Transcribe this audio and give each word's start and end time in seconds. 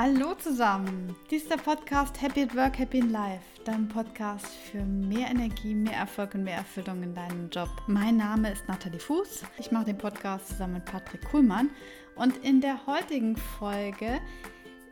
Hallo 0.00 0.32
zusammen, 0.36 1.16
dies 1.28 1.42
ist 1.42 1.50
der 1.50 1.56
Podcast 1.56 2.22
Happy 2.22 2.44
at 2.44 2.54
Work, 2.54 2.78
Happy 2.78 2.98
in 2.98 3.10
Life, 3.10 3.42
dein 3.64 3.88
Podcast 3.88 4.46
für 4.46 4.84
mehr 4.84 5.26
Energie, 5.26 5.74
mehr 5.74 5.96
Erfolg 5.96 6.36
und 6.36 6.44
mehr 6.44 6.58
Erfüllung 6.58 7.02
in 7.02 7.16
deinem 7.16 7.50
Job. 7.50 7.68
Mein 7.88 8.16
Name 8.16 8.52
ist 8.52 8.68
Nathalie 8.68 9.00
Fuß, 9.00 9.42
ich 9.58 9.72
mache 9.72 9.86
den 9.86 9.98
Podcast 9.98 10.50
zusammen 10.50 10.74
mit 10.74 10.84
Patrick 10.84 11.28
Kuhlmann 11.28 11.70
und 12.14 12.36
in 12.44 12.60
der 12.60 12.86
heutigen 12.86 13.34
Folge 13.58 14.20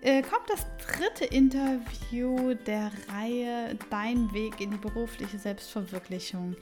äh, 0.00 0.22
kommt 0.22 0.50
das 0.50 0.66
dritte 0.84 1.24
Interview 1.26 2.54
der 2.66 2.90
Reihe 3.08 3.78
Dein 3.90 4.32
Weg 4.32 4.60
in 4.60 4.72
die 4.72 4.76
berufliche 4.76 5.38
Selbstverwirklichung. 5.38 6.56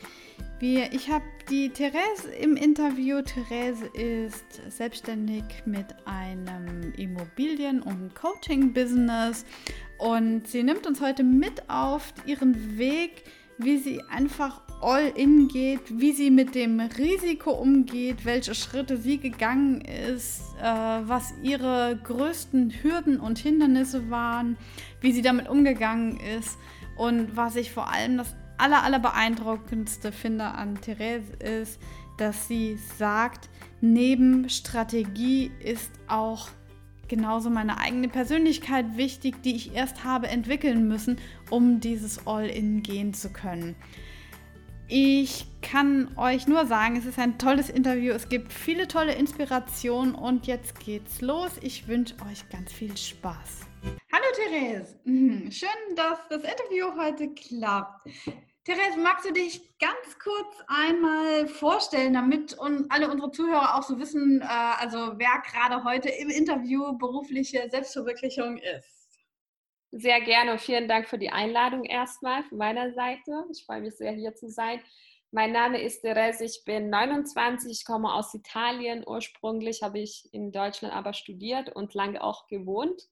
Wir, 0.67 0.95
ich 0.95 1.11
habe 1.11 1.27
die 1.51 1.69
Therese 1.69 2.31
im 2.41 2.57
Interview. 2.57 3.21
Therese 3.21 3.85
ist 3.89 4.63
selbstständig 4.75 5.45
mit 5.67 5.85
einem 6.07 6.95
Immobilien- 6.97 7.83
und 7.83 8.15
Coaching-Business 8.15 9.45
und 9.99 10.49
sie 10.49 10.63
nimmt 10.63 10.87
uns 10.87 11.03
heute 11.03 11.23
mit 11.23 11.69
auf 11.69 12.15
ihren 12.25 12.79
Weg, 12.79 13.25
wie 13.59 13.77
sie 13.77 14.01
einfach 14.11 14.63
all 14.81 15.13
in 15.15 15.49
geht, 15.49 16.01
wie 16.01 16.13
sie 16.13 16.31
mit 16.31 16.55
dem 16.55 16.81
Risiko 16.81 17.51
umgeht, 17.51 18.25
welche 18.25 18.55
Schritte 18.55 18.97
sie 18.97 19.19
gegangen 19.19 19.83
ist, 19.83 20.41
äh, 20.63 20.65
was 20.65 21.35
ihre 21.43 22.01
größten 22.03 22.71
Hürden 22.83 23.21
und 23.21 23.37
Hindernisse 23.37 24.09
waren, 24.09 24.57
wie 25.03 25.13
sie 25.13 25.21
damit 25.21 25.47
umgegangen 25.47 26.19
ist 26.39 26.57
und 26.97 27.37
was 27.37 27.55
ich 27.57 27.71
vor 27.71 27.93
allem 27.93 28.17
das 28.17 28.35
aller, 28.59 28.83
aller 28.83 28.99
beeindruckendste 28.99 30.13
finde 30.13 30.45
an 30.45 30.81
Therese 30.81 31.33
ist, 31.35 31.81
dass 32.19 32.49
sie 32.49 32.79
sagt, 32.99 33.49
neben 33.81 34.49
Strategie 34.49 35.51
ist 35.61 35.91
auch 36.07 36.49
genauso 37.09 37.51
meine 37.51 37.79
eigene 37.79 38.09
Persönlichkeit 38.09 38.97
wichtig, 38.97 39.43
die 39.43 39.57
ich 39.57 39.75
erst 39.75 40.05
habe 40.05 40.29
entwickeln 40.29 40.89
müssen, 40.89 41.19
um 41.51 41.81
dieses 41.81 42.27
All-In 42.27 42.83
gehen 42.83 43.15
zu 43.15 43.31
können. 43.31 43.77
Ich 44.87 45.47
kann 45.63 46.09
euch 46.17 46.47
nur 46.47 46.67
sagen, 46.67 46.97
es 46.97 47.07
ist 47.07 47.19
ein 47.19 47.39
tolles 47.39 47.71
Interview. 47.71 48.13
Es 48.13 48.29
gibt 48.29 48.53
viele 48.53 48.87
tolle 48.87 49.15
Inspirationen 49.15 50.15
und 50.15 50.47
jetzt 50.47 50.79
geht's 50.79 51.21
los. 51.21 51.53
Ich 51.63 51.89
wünsche 51.89 52.15
euch 52.31 52.49
ganz 52.51 52.73
viel 52.73 52.97
Spaß. 52.97 53.74
Hallo 53.85 54.25
Therese, 54.35 54.99
mhm, 55.05 55.51
schön, 55.51 55.69
dass 55.97 56.19
das 56.29 56.43
Interview 56.43 56.87
heute 56.97 57.35
klappt. 57.35 58.09
Therese, 58.65 58.99
magst 58.99 59.29
du 59.29 59.33
dich 59.33 59.61
ganz 59.79 60.19
kurz 60.19 60.57
einmal 60.69 61.47
vorstellen, 61.49 62.15
damit 62.15 62.55
und 62.55 62.91
alle 62.91 63.11
unsere 63.11 63.31
Zuhörer 63.31 63.77
auch 63.77 63.83
so 63.83 63.99
wissen, 63.99 64.41
äh, 64.41 64.45
also 64.45 65.19
wer 65.19 65.43
gerade 65.47 65.85
heute 65.85 66.09
im 66.09 66.31
Interview 66.31 66.97
berufliche 66.97 67.69
Selbstverwirklichung 67.69 68.57
ist? 68.57 69.19
Sehr 69.91 70.21
gerne 70.23 70.53
und 70.53 70.61
vielen 70.61 70.89
Dank 70.89 71.07
für 71.07 71.19
die 71.19 71.31
Einladung 71.31 71.85
erstmal 71.85 72.43
von 72.45 72.59
meiner 72.59 72.93
Seite. 72.95 73.45
Ich 73.53 73.65
freue 73.67 73.83
mich 73.83 73.97
sehr, 73.97 74.13
hier 74.13 74.35
zu 74.35 74.49
sein. 74.49 74.81
Mein 75.31 75.53
Name 75.53 75.83
ist 75.83 76.03
Therese, 76.03 76.45
ich 76.45 76.63
bin 76.65 76.91
29, 76.91 77.71
ich 77.71 77.85
komme 77.85 78.13
aus 78.13 78.33
Italien. 78.35 79.05
Ursprünglich 79.07 79.83
habe 79.83 79.99
ich 79.99 80.29
in 80.33 80.53
Deutschland 80.53 80.95
aber 80.95 81.13
studiert 81.13 81.75
und 81.75 81.93
lange 81.93 82.23
auch 82.23 82.47
gewohnt. 82.47 83.09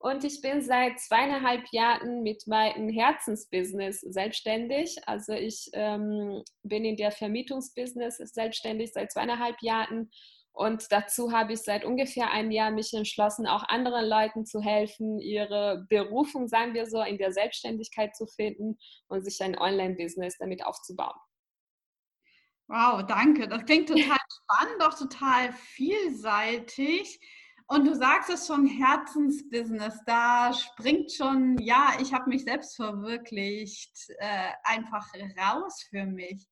Und 0.00 0.22
ich 0.22 0.40
bin 0.40 0.62
seit 0.62 1.00
zweieinhalb 1.00 1.64
Jahren 1.72 2.22
mit 2.22 2.46
meinem 2.46 2.88
Herzensbusiness 2.88 4.00
selbstständig. 4.00 4.96
Also 5.06 5.32
ich 5.32 5.70
ähm, 5.72 6.42
bin 6.62 6.84
in 6.84 6.96
der 6.96 7.10
Vermietungsbusiness 7.10 8.18
selbstständig 8.18 8.92
seit 8.92 9.10
zweieinhalb 9.10 9.60
Jahren. 9.60 10.10
Und 10.52 10.90
dazu 10.90 11.32
habe 11.32 11.52
ich 11.52 11.60
seit 11.60 11.84
ungefähr 11.84 12.30
einem 12.30 12.52
Jahr 12.52 12.70
mich 12.70 12.94
entschlossen, 12.94 13.46
auch 13.46 13.64
anderen 13.68 14.06
Leuten 14.06 14.46
zu 14.46 14.60
helfen, 14.60 15.20
ihre 15.20 15.86
Berufung, 15.88 16.48
sagen 16.48 16.74
wir 16.74 16.86
so, 16.86 17.02
in 17.02 17.18
der 17.18 17.32
Selbstständigkeit 17.32 18.14
zu 18.14 18.26
finden 18.26 18.78
und 19.08 19.24
sich 19.24 19.40
ein 19.40 19.58
Online-Business 19.58 20.38
damit 20.38 20.64
aufzubauen. 20.64 21.18
Wow, 22.68 23.04
danke. 23.06 23.48
Das 23.48 23.64
klingt 23.64 23.88
total 23.88 24.18
spannend, 24.42 24.82
auch 24.82 24.98
total 24.98 25.52
vielseitig. 25.52 27.18
Und 27.70 27.84
du 27.84 27.94
sagst 27.94 28.30
es 28.30 28.46
schon, 28.46 28.66
Herzensbusiness, 28.66 30.00
da 30.06 30.54
springt 30.54 31.12
schon, 31.12 31.58
ja, 31.58 31.92
ich 32.00 32.14
habe 32.14 32.30
mich 32.30 32.44
selbst 32.44 32.76
verwirklicht, 32.76 33.92
äh, 34.18 34.52
einfach 34.64 35.06
raus 35.38 35.86
für 35.90 36.06
mich. 36.06 36.46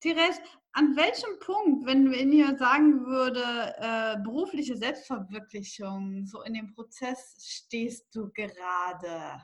Therese, 0.00 0.38
an 0.72 0.94
welchem 0.94 1.38
Punkt, 1.38 1.86
wenn, 1.86 2.12
ihr 2.32 2.54
sagen 2.58 3.06
würde, 3.06 3.74
äh, 3.78 4.22
berufliche 4.22 4.76
Selbstverwirklichung, 4.76 6.26
so 6.26 6.42
in 6.42 6.52
dem 6.52 6.74
Prozess 6.74 7.34
stehst 7.38 8.14
du 8.14 8.30
gerade? 8.30 9.42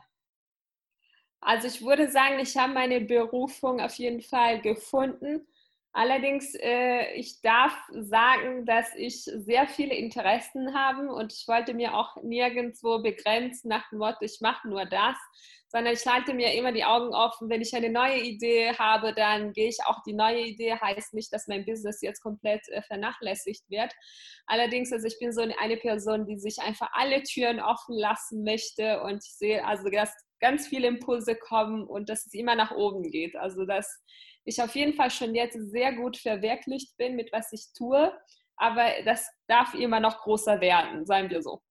Also 1.41 1.69
ich 1.69 1.81
würde 1.81 2.11
sagen, 2.11 2.39
ich 2.39 2.55
habe 2.55 2.75
meine 2.75 3.01
Berufung 3.01 3.81
auf 3.81 3.95
jeden 3.95 4.21
Fall 4.21 4.61
gefunden. 4.61 5.47
Allerdings, 5.95 6.55
äh, 6.55 7.13
ich 7.15 7.43
darf 7.43 7.77
sagen, 7.93 8.65
dass 8.65 8.95
ich 8.97 9.25
sehr 9.25 9.67
viele 9.69 9.95
Interessen 9.95 10.75
habe 10.75 11.13
und 11.13 11.35
ich 11.35 11.47
wollte 11.47 11.75
mir 11.75 11.95
auch 11.95 12.17
nirgendwo 12.23 13.03
begrenzen 13.03 13.69
nach 13.69 13.91
dem 13.91 13.99
Motto, 13.99 14.23
ich 14.23 14.41
mache 14.41 14.69
nur 14.69 14.87
das, 14.87 15.17
sondern 15.69 15.93
ich 15.93 16.07
halte 16.07 16.33
mir 16.33 16.55
immer 16.55 16.73
die 16.73 16.85
Augen 16.85 17.15
offen. 17.15 17.51
Wenn 17.51 17.61
ich 17.61 17.75
eine 17.75 17.91
neue 17.91 18.21
Idee 18.21 18.73
habe, 18.79 19.13
dann 19.15 19.53
gehe 19.53 19.69
ich 19.69 19.79
auch 19.87 20.03
die 20.07 20.15
neue 20.15 20.41
Idee. 20.41 20.75
Heißt 20.75 21.15
nicht, 21.15 21.33
dass 21.33 21.47
mein 21.47 21.65
Business 21.65 22.01
jetzt 22.03 22.23
komplett 22.23 22.67
äh, 22.69 22.83
vernachlässigt 22.83 23.69
wird. 23.69 23.93
Allerdings, 24.47 24.93
also 24.93 25.07
ich 25.07 25.19
bin 25.19 25.33
so 25.33 25.43
eine 25.43 25.77
Person, 25.77 26.27
die 26.27 26.39
sich 26.39 26.59
einfach 26.61 26.89
alle 26.93 27.23
Türen 27.23 27.61
offen 27.61 27.97
lassen 27.97 28.45
möchte 28.45 29.03
und 29.03 29.25
ich 29.25 29.35
sehe 29.35 29.65
also, 29.65 29.91
dass 29.91 30.15
ganz 30.41 30.67
viele 30.69 30.89
Impulse 30.89 31.37
kommen 31.37 31.87
und 31.87 32.09
dass 32.09 32.27
es 32.27 32.35
immer 32.35 32.55
nach 32.55 32.73
oben 32.73 33.03
geht. 33.11 33.37
Also 33.37 33.65
dass 33.65 34.03
ich 34.45 34.61
auf 34.63 34.75
jeden 34.75 34.95
Fall 34.95 35.11
schon 35.11 35.35
jetzt 35.35 35.59
sehr 35.71 35.95
gut 35.95 36.17
verwirklicht 36.17 36.97
bin 36.97 37.17
mit 37.17 37.33
was 37.33 37.53
ich 37.53 37.73
tue, 37.77 38.13
aber 38.57 38.87
das 39.05 39.29
darf 39.49 39.75
immer 39.75 40.01
noch 40.01 40.19
größer 40.19 40.61
werden, 40.61 41.07
seien 41.07 41.31
wir 41.31 41.43
so. 41.43 41.63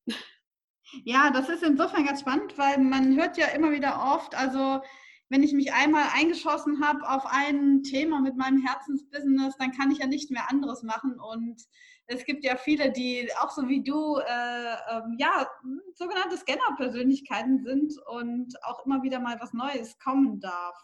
Ja, 1.06 1.32
das 1.32 1.48
ist 1.48 1.64
insofern 1.64 2.06
ganz 2.06 2.20
spannend, 2.20 2.58
weil 2.58 2.78
man 2.80 3.16
hört 3.16 3.38
ja 3.38 3.48
immer 3.48 3.72
wieder 3.72 4.14
oft, 4.14 4.36
also 4.36 4.82
wenn 5.32 5.44
ich 5.44 5.54
mich 5.54 5.72
einmal 5.72 6.04
eingeschossen 6.14 6.86
habe 6.86 7.08
auf 7.08 7.26
ein 7.26 7.84
Thema 7.84 8.20
mit 8.20 8.36
meinem 8.36 8.62
Herzensbusiness, 8.62 9.56
dann 9.58 9.72
kann 9.72 9.90
ich 9.90 10.00
ja 10.00 10.08
nicht 10.08 10.30
mehr 10.30 10.50
anderes 10.50 10.84
machen. 10.84 11.18
Und 11.22 11.62
es 12.08 12.26
gibt 12.26 12.44
ja 12.44 12.58
viele, 12.58 12.92
die 12.92 13.30
auch 13.40 13.50
so 13.50 13.70
wie 13.70 13.82
du, 13.82 14.18
äh, 14.18 14.74
äh, 14.74 15.02
ja, 15.18 15.48
sogenannte 15.96 16.36
Scanner-Persönlichkeiten 16.36 17.64
sind 17.64 17.94
und 18.08 18.54
auch 18.64 18.86
immer 18.86 19.04
wieder 19.04 19.22
mal 19.22 19.40
was 19.40 19.54
Neues 19.54 19.98
kommen 20.00 20.42
darf. 20.42 20.76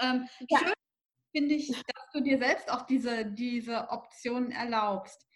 Ähm, 0.00 0.28
ja. 0.48 0.58
Schön 0.58 0.72
finde 1.34 1.54
ich, 1.54 1.68
dass 1.68 2.10
du 2.12 2.20
dir 2.20 2.38
selbst 2.38 2.70
auch 2.70 2.82
diese, 2.82 3.26
diese 3.26 3.88
Option 3.90 4.50
erlaubst. 4.50 5.26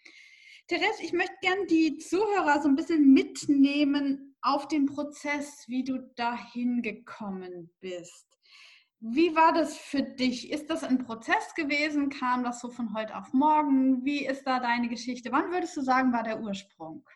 Therese, 0.69 1.03
ich 1.03 1.13
möchte 1.13 1.37
gerne 1.43 1.67
die 1.67 1.99
Zuhörer 1.99 2.61
so 2.61 2.69
ein 2.69 2.77
bisschen 2.77 3.13
mitnehmen 3.13 4.37
auf 4.43 4.69
den 4.69 4.87
Prozess, 4.87 5.65
wie 5.69 5.85
du 5.85 5.99
dahin 6.17 6.83
gekommen 6.83 7.73
bist. 7.81 8.27
Wie 9.01 9.35
war 9.37 9.53
das 9.53 9.77
für 9.77 10.03
dich? 10.03 10.51
Ist 10.51 10.71
das 10.71 10.83
ein 10.83 10.99
Prozess 10.99 11.55
gewesen? 11.55 12.09
Kam 12.09 12.45
das 12.45 12.61
so 12.61 12.71
von 12.71 12.95
heute 12.95 13.17
auf 13.17 13.33
morgen? 13.33 14.05
Wie 14.05 14.27
ist 14.27 14.45
da 14.45 14.59
deine 14.59 14.89
Geschichte? 14.89 15.31
Wann 15.33 15.53
würdest 15.53 15.77
du 15.77 15.83
sagen, 15.83 16.13
war 16.13 16.23
der 16.23 16.41
Ursprung? 16.41 17.09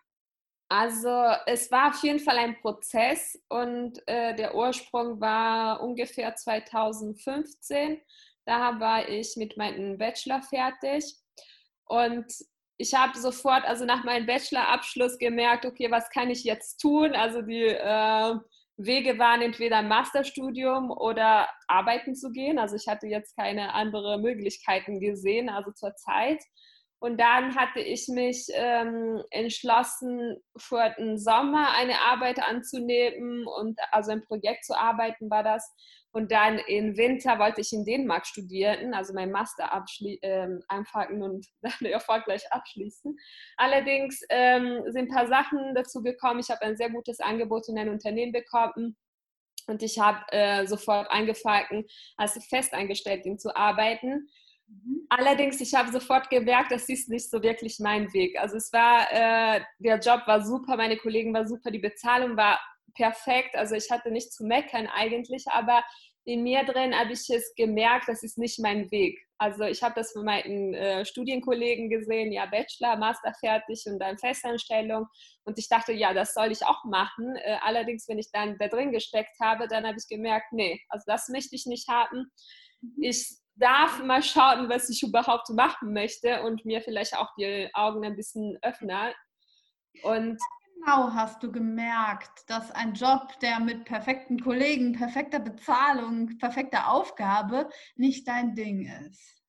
Also 0.73 1.35
es 1.47 1.69
war 1.73 1.89
auf 1.89 2.01
jeden 2.05 2.21
Fall 2.21 2.39
ein 2.39 2.57
Prozess 2.61 3.37
und 3.49 3.99
äh, 4.07 4.37
der 4.37 4.55
Ursprung 4.55 5.21
war 5.21 5.83
ungefähr 5.83 6.37
2015. 6.37 8.01
Da 8.45 8.79
war 8.79 9.09
ich 9.09 9.35
mit 9.37 9.57
meinem 9.57 9.99
Bachelor 9.99 10.43
fertig 10.43 11.05
und 11.87 12.25
ich 12.77 12.95
habe 12.95 13.19
sofort, 13.19 13.65
also 13.65 13.85
nach 13.85 14.05
meinem 14.05 14.27
Bachelorabschluss 14.27 15.19
gemerkt, 15.19 15.67
okay, 15.67 15.91
was 15.91 16.09
kann 16.09 16.31
ich 16.31 16.45
jetzt 16.45 16.79
tun? 16.79 17.17
Also 17.17 17.43
die 17.43 17.65
äh, 17.65 18.35
Wege 18.77 19.19
waren 19.19 19.43
entweder 19.43 19.83
Masterstudium 19.83 20.93
oder 20.93 21.49
arbeiten 21.67 22.15
zu 22.15 22.31
gehen. 22.31 22.61
Also 22.61 22.77
ich 22.77 22.87
hatte 22.87 23.09
jetzt 23.09 23.37
keine 23.37 23.75
anderen 23.75 24.23
Möglichkeiten 24.23 25.01
gesehen, 25.01 25.49
also 25.49 25.73
zur 25.73 25.97
Zeit. 25.97 26.41
Und 27.01 27.19
dann 27.19 27.55
hatte 27.55 27.81
ich 27.81 28.09
mich 28.09 28.47
ähm, 28.53 29.23
entschlossen, 29.31 30.37
vor 30.57 30.91
dem 30.99 31.17
Sommer 31.17 31.73
eine 31.75 31.99
Arbeit 31.99 32.39
anzunehmen 32.39 33.47
und 33.47 33.81
also 33.91 34.13
ein 34.13 34.23
Projekt 34.23 34.67
zu 34.67 34.79
arbeiten 34.79 35.31
war 35.31 35.43
das. 35.43 35.75
Und 36.13 36.31
dann 36.31 36.59
im 36.59 36.99
Winter 36.99 37.39
wollte 37.39 37.63
ich 37.63 37.73
in 37.73 37.87
Dänemark 37.87 38.27
studieren, 38.27 38.93
also 38.93 39.15
mein 39.15 39.31
Master 39.31 39.71
ähm, 40.23 40.63
anfangen 40.69 41.23
und 41.23 41.47
dann 41.63 41.91
erfolgreich 41.91 42.43
abschließen. 42.51 43.17
Allerdings 43.57 44.21
ähm, 44.29 44.83
sind 44.89 45.11
ein 45.11 45.15
paar 45.15 45.29
Sachen 45.29 45.75
dazu 45.75 46.03
gekommen. 46.03 46.41
Ich 46.41 46.51
habe 46.51 46.63
ein 46.63 46.77
sehr 46.77 46.91
gutes 46.91 47.21
Angebot 47.21 47.69
in 47.69 47.79
ein 47.79 47.89
Unternehmen 47.89 48.33
bekommen. 48.33 48.97
Und 49.69 49.83
ich 49.83 49.99
habe 49.99 50.21
äh, 50.33 50.67
sofort 50.67 51.11
angefangen, 51.11 51.87
als 52.17 52.45
Festangestellten 52.49 53.39
zu 53.39 53.57
arbeiten. 53.57 54.29
Allerdings, 55.09 55.61
ich 55.61 55.75
habe 55.75 55.91
sofort 55.91 56.31
gemerkt, 56.31 56.71
das 56.71 56.89
ist 56.89 57.09
nicht 57.09 57.29
so 57.29 57.43
wirklich 57.43 57.79
mein 57.81 58.13
Weg. 58.13 58.39
Also 58.39 58.57
es 58.57 58.73
war, 58.73 59.11
äh, 59.11 59.61
der 59.81 59.99
Job 59.99 60.23
war 60.27 60.45
super, 60.45 60.77
meine 60.77 60.97
Kollegen 60.97 61.35
waren 61.35 61.49
super, 61.49 61.73
die 61.73 61.81
Bezahlung 61.81 62.37
war 62.37 62.61
perfekt. 62.95 63.57
Also 63.57 63.75
ich 63.75 63.91
hatte 63.91 64.13
nicht 64.13 64.33
zu 64.33 64.45
meckern 64.45 64.87
eigentlich, 64.87 65.47
aber 65.49 65.83
in 66.25 66.43
mir 66.45 66.65
drin 66.65 66.95
habe 66.95 67.13
ich 67.13 67.29
es 67.29 67.53
gemerkt, 67.57 68.09
das 68.09 68.23
ist 68.23 68.39
nicht 68.39 68.61
mein 68.61 68.91
Weg. 68.93 69.19
Also 69.39 69.65
ich 69.65 69.83
habe 69.83 69.95
das 69.97 70.13
von 70.13 70.25
meinen 70.25 70.75
äh, 70.75 71.05
Studienkollegen 71.05 71.89
gesehen, 71.89 72.31
ja 72.31 72.47
Bachelor, 72.47 72.97
Master 72.97 73.33
fertig 73.41 73.83
und 73.87 73.99
dann 73.99 74.19
Festanstellung. 74.19 75.07
Und 75.45 75.59
ich 75.59 75.69
dachte, 75.69 75.93
ja, 75.93 76.13
das 76.13 76.35
soll 76.35 76.53
ich 76.53 76.65
auch 76.65 76.85
machen. 76.85 77.35
Äh, 77.37 77.57
allerdings, 77.63 78.07
wenn 78.07 78.19
ich 78.19 78.31
dann 78.33 78.59
da 78.59 78.69
drin 78.69 78.93
gesteckt 78.93 79.41
habe, 79.41 79.67
dann 79.67 79.87
habe 79.87 79.97
ich 79.99 80.07
gemerkt, 80.09 80.53
nee, 80.53 80.81
also 80.89 81.05
das 81.07 81.29
möchte 81.31 81.57
ich 81.57 81.67
nicht 81.67 81.89
haben. 81.89 82.31
Mhm. 82.83 83.03
Ich 83.03 83.41
darf 83.55 84.03
mal 84.03 84.23
schauen, 84.23 84.69
was 84.69 84.89
ich 84.89 85.03
überhaupt 85.03 85.49
machen 85.51 85.93
möchte 85.93 86.43
und 86.43 86.65
mir 86.65 86.81
vielleicht 86.81 87.17
auch 87.17 87.29
die 87.39 87.69
Augen 87.75 88.05
ein 88.05 88.17
bisschen 88.17 88.59
öffnen. 88.63 89.13
Und 90.03 90.39
genau 90.75 91.13
hast 91.13 91.43
du 91.43 91.53
gemerkt, 91.53 92.49
dass 92.49 92.71
ein 92.71 92.95
Job, 92.95 93.39
der 93.41 93.61
mit 93.61 93.85
perfekten 93.85 94.41
Kollegen, 94.43 94.93
perfekter 94.93 95.41
Bezahlung, 95.41 96.39
perfekter 96.39 96.91
Aufgabe 96.91 97.69
nicht 97.97 98.27
dein 98.27 98.55
Ding 98.55 98.87
ist? 99.07 99.41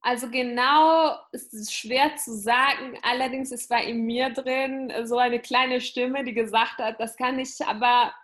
Also 0.00 0.30
genau 0.30 1.16
ist 1.32 1.52
es 1.52 1.72
schwer 1.72 2.14
zu 2.16 2.32
sagen. 2.32 2.96
Allerdings 3.02 3.50
es 3.50 3.68
war 3.68 3.82
in 3.82 4.02
mir 4.02 4.30
drin 4.30 4.92
so 5.04 5.18
eine 5.18 5.40
kleine 5.40 5.80
Stimme, 5.80 6.22
die 6.22 6.32
gesagt 6.32 6.78
hat, 6.78 7.00
das 7.00 7.16
kann 7.16 7.40
ich 7.40 7.58
aber 7.66 8.14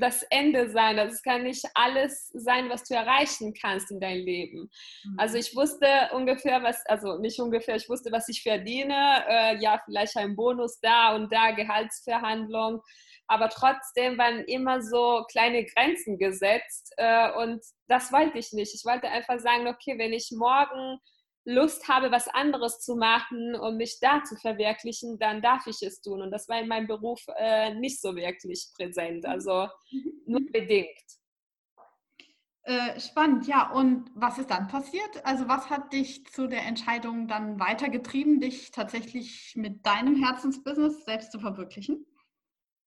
das 0.00 0.22
Ende 0.24 0.70
sein. 0.70 0.98
Also 0.98 1.14
es 1.14 1.22
kann 1.22 1.42
nicht 1.42 1.64
alles 1.74 2.30
sein, 2.34 2.68
was 2.68 2.84
du 2.84 2.94
erreichen 2.94 3.54
kannst 3.54 3.90
in 3.90 4.00
deinem 4.00 4.24
Leben. 4.24 4.70
Mhm. 5.04 5.14
Also 5.18 5.36
ich 5.36 5.54
wusste 5.54 5.86
ungefähr, 6.12 6.62
was, 6.62 6.84
also 6.86 7.18
nicht 7.18 7.40
ungefähr, 7.40 7.76
ich 7.76 7.88
wusste, 7.88 8.10
was 8.12 8.28
ich 8.28 8.42
verdiene. 8.42 9.24
Äh, 9.28 9.56
ja, 9.60 9.80
vielleicht 9.84 10.16
ein 10.16 10.36
Bonus 10.36 10.80
da 10.80 11.14
und 11.14 11.32
da, 11.32 11.52
Gehaltsverhandlung. 11.52 12.80
Aber 13.26 13.48
trotzdem 13.48 14.18
waren 14.18 14.44
immer 14.46 14.82
so 14.82 15.24
kleine 15.30 15.64
Grenzen 15.64 16.18
gesetzt 16.18 16.92
äh, 16.96 17.30
und 17.32 17.64
das 17.86 18.12
wollte 18.12 18.38
ich 18.38 18.52
nicht. 18.52 18.74
Ich 18.74 18.84
wollte 18.84 19.08
einfach 19.08 19.38
sagen, 19.38 19.68
okay, 19.68 19.96
wenn 19.98 20.12
ich 20.12 20.32
morgen 20.36 20.98
Lust 21.44 21.88
habe, 21.88 22.10
was 22.10 22.28
anderes 22.28 22.80
zu 22.80 22.96
machen 22.96 23.54
und 23.54 23.76
mich 23.76 23.98
da 24.00 24.22
zu 24.22 24.36
verwirklichen, 24.36 25.18
dann 25.18 25.40
darf 25.40 25.66
ich 25.66 25.82
es 25.82 26.00
tun. 26.00 26.22
Und 26.22 26.30
das 26.30 26.48
war 26.48 26.60
in 26.60 26.68
meinem 26.68 26.86
Beruf 26.86 27.20
äh, 27.36 27.74
nicht 27.74 28.00
so 28.00 28.14
wirklich 28.14 28.68
präsent, 28.76 29.24
also 29.24 29.68
nur 30.26 30.40
bedingt. 30.52 30.88
Äh, 32.62 33.00
spannend, 33.00 33.46
ja. 33.46 33.72
Und 33.72 34.10
was 34.14 34.38
ist 34.38 34.50
dann 34.50 34.68
passiert? 34.68 35.24
Also 35.24 35.48
was 35.48 35.70
hat 35.70 35.92
dich 35.92 36.26
zu 36.26 36.46
der 36.46 36.66
Entscheidung 36.66 37.26
dann 37.26 37.58
weitergetrieben, 37.58 38.40
dich 38.40 38.70
tatsächlich 38.70 39.54
mit 39.56 39.86
deinem 39.86 40.16
Herzensbusiness 40.22 41.04
selbst 41.04 41.32
zu 41.32 41.40
verwirklichen? 41.40 42.04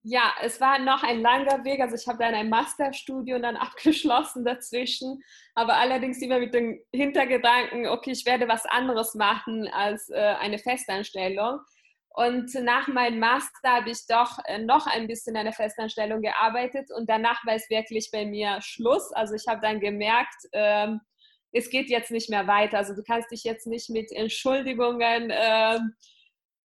Ja, 0.03 0.33
es 0.41 0.59
war 0.59 0.79
noch 0.79 1.03
ein 1.03 1.21
langer 1.21 1.63
Weg. 1.63 1.79
Also 1.79 1.95
ich 1.95 2.07
habe 2.07 2.17
dann 2.19 2.35
ein 2.35 2.49
Masterstudium 2.49 3.41
dann 3.41 3.55
abgeschlossen 3.57 4.43
dazwischen, 4.45 5.23
aber 5.55 5.75
allerdings 5.75 6.21
immer 6.21 6.39
mit 6.39 6.53
dem 6.53 6.79
Hintergedanken, 6.93 7.87
okay, 7.87 8.11
ich 8.11 8.25
werde 8.25 8.47
was 8.47 8.65
anderes 8.65 9.15
machen 9.15 9.67
als 9.69 10.09
äh, 10.09 10.35
eine 10.39 10.59
Festanstellung. 10.59 11.59
Und 12.15 12.53
nach 12.53 12.87
meinem 12.87 13.17
Master 13.19 13.69
habe 13.69 13.89
ich 13.89 14.05
doch 14.07 14.37
äh, 14.45 14.59
noch 14.59 14.85
ein 14.85 15.07
bisschen 15.07 15.35
in 15.35 15.41
einer 15.41 15.53
Festanstellung 15.53 16.21
gearbeitet 16.21 16.89
und 16.95 17.09
danach 17.09 17.43
war 17.45 17.55
es 17.55 17.69
wirklich 17.71 18.11
bei 18.11 18.25
mir 18.25 18.59
Schluss. 18.61 19.11
Also 19.13 19.33
ich 19.33 19.45
habe 19.47 19.61
dann 19.61 19.79
gemerkt, 19.79 20.35
ähm, 20.51 21.01
es 21.53 21.69
geht 21.69 21.89
jetzt 21.89 22.11
nicht 22.11 22.29
mehr 22.29 22.45
weiter. 22.45 22.77
Also 22.77 22.93
du 22.93 23.03
kannst 23.03 23.31
dich 23.31 23.43
jetzt 23.43 23.67
nicht 23.67 23.89
mit 23.89 24.11
Entschuldigungen 24.11 25.29
äh, 25.31 25.79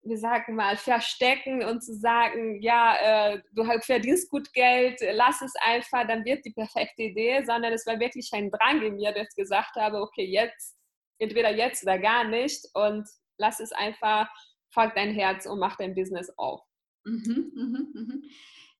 wir 0.08 0.18
sagen 0.18 0.54
mal, 0.54 0.76
verstecken 0.76 1.64
und 1.64 1.82
zu 1.82 1.94
sagen, 1.94 2.60
ja, 2.60 3.32
äh, 3.32 3.42
du 3.52 3.64
verdienst 3.80 4.30
gut 4.30 4.52
Geld, 4.52 5.00
lass 5.12 5.40
es 5.42 5.52
einfach, 5.60 6.06
dann 6.06 6.24
wird 6.24 6.44
die 6.44 6.52
perfekte 6.52 7.02
Idee, 7.02 7.44
sondern 7.44 7.72
es 7.72 7.86
war 7.86 7.98
wirklich 8.00 8.30
ein 8.32 8.50
Drang 8.50 8.82
in 8.82 8.96
mir, 8.96 9.12
dass 9.12 9.28
ich 9.30 9.36
gesagt 9.36 9.76
habe, 9.76 10.00
okay, 10.00 10.24
jetzt, 10.24 10.76
entweder 11.18 11.54
jetzt 11.54 11.82
oder 11.82 11.98
gar 11.98 12.24
nicht 12.24 12.66
und 12.74 13.08
lass 13.38 13.60
es 13.60 13.72
einfach, 13.72 14.28
folg 14.70 14.94
dein 14.94 15.12
Herz 15.12 15.46
und 15.46 15.58
mach 15.58 15.76
dein 15.76 15.94
Business 15.94 16.30
auf. 16.36 16.60
Mhm, 17.04 17.52
mhm, 17.54 17.88
mhm. 17.94 18.24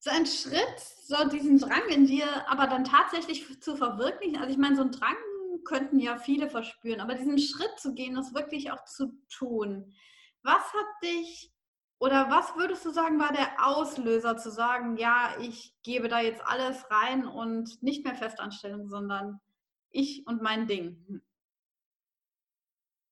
So 0.01 0.11
ein 0.11 0.27
Schritt, 0.27 0.79
so 0.79 1.29
diesen 1.29 1.59
Drang 1.59 1.89
in 1.89 2.07
dir, 2.07 2.27
aber 2.49 2.67
dann 2.69 2.85
tatsächlich 2.85 3.61
zu 3.61 3.77
verwirklichen. 3.77 4.37
Also 4.37 4.53
ich 4.53 4.59
meine, 4.59 4.77
so 4.77 4.83
einen 4.83 4.93
Drang 4.93 5.17
könnten 5.65 5.99
ja 5.99 6.17
viele 6.19 6.49
verspüren, 6.49 7.01
aber 7.01 7.15
diesen 7.15 7.39
Schritt 7.39 7.79
zu 7.79 7.95
gehen, 7.95 8.15
das 8.15 8.35
wirklich 8.35 8.71
auch 8.71 8.85
zu 8.85 9.19
tun. 9.29 9.93
Was 10.43 10.73
hat 10.73 10.87
dich 11.03 11.53
oder 12.01 12.31
was 12.31 12.55
würdest 12.57 12.85
du 12.85 12.91
sagen, 12.91 13.19
war 13.19 13.33
der 13.33 13.67
Auslöser 13.67 14.37
zu 14.37 14.51
sagen, 14.51 14.97
ja, 14.97 15.35
ich 15.41 15.75
gebe 15.83 16.09
da 16.09 16.21
jetzt 16.21 16.43
alles 16.47 16.89
rein 16.91 17.27
und 17.27 17.83
nicht 17.83 18.05
mehr 18.05 18.15
Festanstellung, 18.15 18.89
sondern 18.89 19.41
ich 19.91 20.25
und 20.27 20.41
mein 20.41 20.69
Ding? 20.69 21.23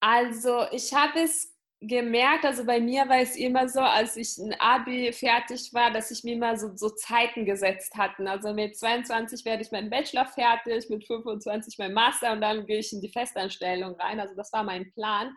Also 0.00 0.66
ich 0.70 0.94
habe 0.94 1.20
es 1.20 1.52
gemerkt, 1.80 2.44
also 2.44 2.64
bei 2.64 2.80
mir 2.80 3.08
war 3.08 3.18
es 3.18 3.36
immer 3.36 3.68
so, 3.68 3.80
als 3.80 4.16
ich 4.16 4.38
ein 4.38 4.54
Abi 4.60 5.12
fertig 5.12 5.72
war, 5.74 5.90
dass 5.90 6.10
ich 6.10 6.22
mir 6.24 6.34
immer 6.34 6.56
so, 6.56 6.74
so 6.76 6.90
Zeiten 6.90 7.44
gesetzt 7.44 7.94
hatte. 7.96 8.28
Also 8.28 8.54
mit 8.54 8.76
22 8.76 9.44
werde 9.44 9.62
ich 9.62 9.72
meinen 9.72 9.90
Bachelor 9.90 10.26
fertig, 10.26 10.88
mit 10.88 11.06
25 11.06 11.76
mein 11.78 11.92
Master 11.92 12.32
und 12.32 12.40
dann 12.40 12.66
gehe 12.66 12.78
ich 12.78 12.92
in 12.92 13.00
die 13.00 13.10
Festanstellung 13.10 13.94
rein. 13.96 14.20
Also 14.20 14.34
das 14.34 14.52
war 14.52 14.62
mein 14.62 14.90
Plan. 14.92 15.34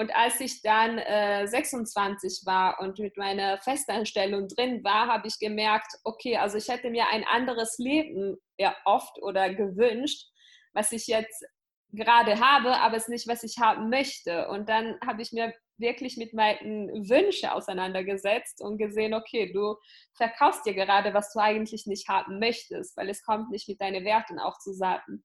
Und 0.00 0.16
als 0.16 0.40
ich 0.40 0.62
dann 0.62 0.96
äh, 0.96 1.46
26 1.46 2.46
war 2.46 2.80
und 2.80 2.98
mit 2.98 3.18
meiner 3.18 3.58
Festanstellung 3.58 4.48
drin 4.48 4.82
war, 4.82 5.08
habe 5.08 5.28
ich 5.28 5.38
gemerkt, 5.38 5.92
okay, 6.04 6.38
also 6.38 6.56
ich 6.56 6.68
hätte 6.68 6.88
mir 6.88 7.08
ein 7.12 7.22
anderes 7.24 7.76
Leben 7.76 8.38
erhofft 8.56 9.20
oder 9.20 9.52
gewünscht, 9.52 10.26
was 10.72 10.92
ich 10.92 11.06
jetzt 11.06 11.44
gerade 11.92 12.40
habe, 12.40 12.78
aber 12.78 12.96
es 12.96 13.08
nicht, 13.08 13.28
was 13.28 13.42
ich 13.42 13.58
haben 13.60 13.90
möchte. 13.90 14.48
Und 14.48 14.70
dann 14.70 14.98
habe 15.06 15.20
ich 15.20 15.32
mir 15.32 15.52
wirklich 15.76 16.16
mit 16.16 16.32
meinen 16.32 16.88
Wünschen 17.10 17.50
auseinandergesetzt 17.50 18.62
und 18.62 18.78
gesehen, 18.78 19.12
okay, 19.12 19.52
du 19.52 19.76
verkaufst 20.14 20.64
dir 20.64 20.72
gerade, 20.72 21.12
was 21.12 21.30
du 21.34 21.40
eigentlich 21.40 21.84
nicht 21.84 22.08
haben 22.08 22.38
möchtest, 22.38 22.96
weil 22.96 23.10
es 23.10 23.22
kommt 23.22 23.50
nicht 23.50 23.68
mit 23.68 23.82
deinen 23.82 24.06
Werten 24.06 24.38
auch 24.38 24.56
zusammen. 24.60 25.24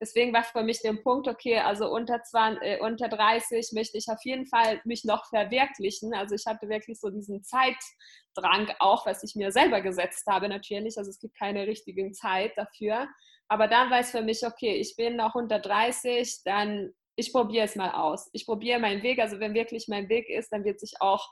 Deswegen 0.00 0.32
war 0.34 0.44
für 0.44 0.62
mich 0.62 0.82
der 0.82 0.92
Punkt, 0.92 1.26
okay, 1.26 1.58
also 1.58 1.90
unter, 1.90 2.22
20, 2.22 2.62
äh, 2.62 2.80
unter 2.80 3.08
30 3.08 3.70
möchte 3.72 3.96
ich 3.96 4.08
auf 4.08 4.22
jeden 4.24 4.46
Fall 4.46 4.80
mich 4.84 5.04
noch 5.04 5.26
verwirklichen. 5.28 6.14
Also 6.14 6.34
ich 6.34 6.44
hatte 6.46 6.68
wirklich 6.68 7.00
so 7.00 7.08
diesen 7.08 7.42
Zeitdrang 7.42 8.70
auch, 8.78 9.06
was 9.06 9.22
ich 9.22 9.34
mir 9.36 9.52
selber 9.52 9.80
gesetzt 9.80 10.26
habe 10.26 10.48
natürlich. 10.48 10.98
Also 10.98 11.10
es 11.10 11.18
gibt 11.18 11.38
keine 11.38 11.66
richtige 11.66 12.10
Zeit 12.12 12.52
dafür. 12.56 13.08
Aber 13.48 13.68
dann 13.68 13.90
war 13.90 14.00
es 14.00 14.10
für 14.10 14.22
mich, 14.22 14.44
okay, 14.44 14.74
ich 14.74 14.96
bin 14.96 15.16
noch 15.16 15.34
unter 15.34 15.58
30, 15.58 16.42
dann 16.44 16.92
ich 17.16 17.32
probiere 17.32 17.64
es 17.64 17.76
mal 17.76 17.92
aus. 17.92 18.28
Ich 18.32 18.44
probiere 18.44 18.78
meinen 18.78 19.02
Weg. 19.02 19.18
Also 19.18 19.40
wenn 19.40 19.54
wirklich 19.54 19.88
mein 19.88 20.08
Weg 20.08 20.28
ist, 20.28 20.52
dann 20.52 20.64
wird 20.64 20.78
sich 20.78 20.94
auch 21.00 21.26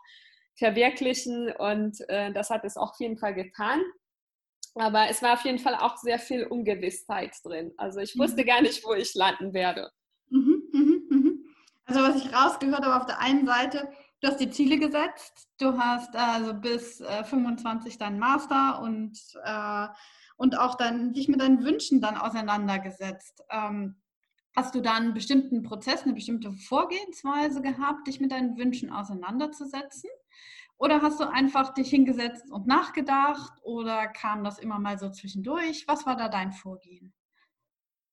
verwirklichen 0.56 1.52
und 1.52 1.98
äh, 2.08 2.32
das 2.32 2.50
hat 2.50 2.64
es 2.64 2.76
auch 2.76 2.92
auf 2.92 3.00
jeden 3.00 3.18
Fall 3.18 3.34
getan. 3.34 3.82
Aber 4.74 5.08
es 5.08 5.22
war 5.22 5.34
auf 5.34 5.44
jeden 5.44 5.58
Fall 5.58 5.76
auch 5.76 5.96
sehr 5.96 6.18
viel 6.18 6.44
Ungewissheit 6.46 7.32
drin. 7.44 7.72
Also 7.76 8.00
ich 8.00 8.18
wusste 8.18 8.42
mhm. 8.42 8.46
gar 8.46 8.60
nicht, 8.60 8.84
wo 8.84 8.92
ich 8.92 9.14
landen 9.14 9.54
werde. 9.54 9.90
Mhm, 10.30 10.62
mhm, 10.72 11.02
mhm. 11.08 11.44
Also 11.84 12.00
was 12.00 12.16
ich 12.16 12.32
rausgehört 12.32 12.84
habe, 12.84 12.96
auf 12.96 13.06
der 13.06 13.20
einen 13.20 13.46
Seite, 13.46 13.88
du 14.20 14.28
hast 14.28 14.40
die 14.40 14.50
Ziele 14.50 14.78
gesetzt, 14.78 15.48
du 15.58 15.78
hast 15.78 16.16
also 16.16 16.54
bis 16.54 17.00
äh, 17.00 17.24
25 17.24 17.98
deinen 17.98 18.18
Master 18.18 18.80
und, 18.82 19.16
äh, 19.44 19.86
und 20.36 20.58
auch 20.58 20.74
dann 20.76 21.12
dich 21.12 21.28
mit 21.28 21.40
deinen 21.40 21.62
Wünschen 21.62 22.00
dann 22.00 22.16
auseinandergesetzt. 22.16 23.42
Ähm, 23.50 23.96
hast 24.56 24.74
du 24.74 24.80
dann 24.80 25.04
einen 25.04 25.14
bestimmten 25.14 25.62
Prozess, 25.62 26.02
eine 26.02 26.14
bestimmte 26.14 26.52
Vorgehensweise 26.52 27.60
gehabt, 27.62 28.08
dich 28.08 28.20
mit 28.20 28.32
deinen 28.32 28.56
Wünschen 28.56 28.90
auseinanderzusetzen? 28.90 30.10
Oder 30.78 31.00
hast 31.02 31.20
du 31.20 31.24
einfach 31.24 31.72
dich 31.74 31.88
hingesetzt 31.88 32.50
und 32.50 32.66
nachgedacht 32.66 33.52
oder 33.62 34.08
kam 34.08 34.44
das 34.44 34.58
immer 34.58 34.78
mal 34.78 34.98
so 34.98 35.10
zwischendurch? 35.10 35.84
Was 35.86 36.04
war 36.04 36.16
da 36.16 36.28
dein 36.28 36.52
Vorgehen? 36.52 37.14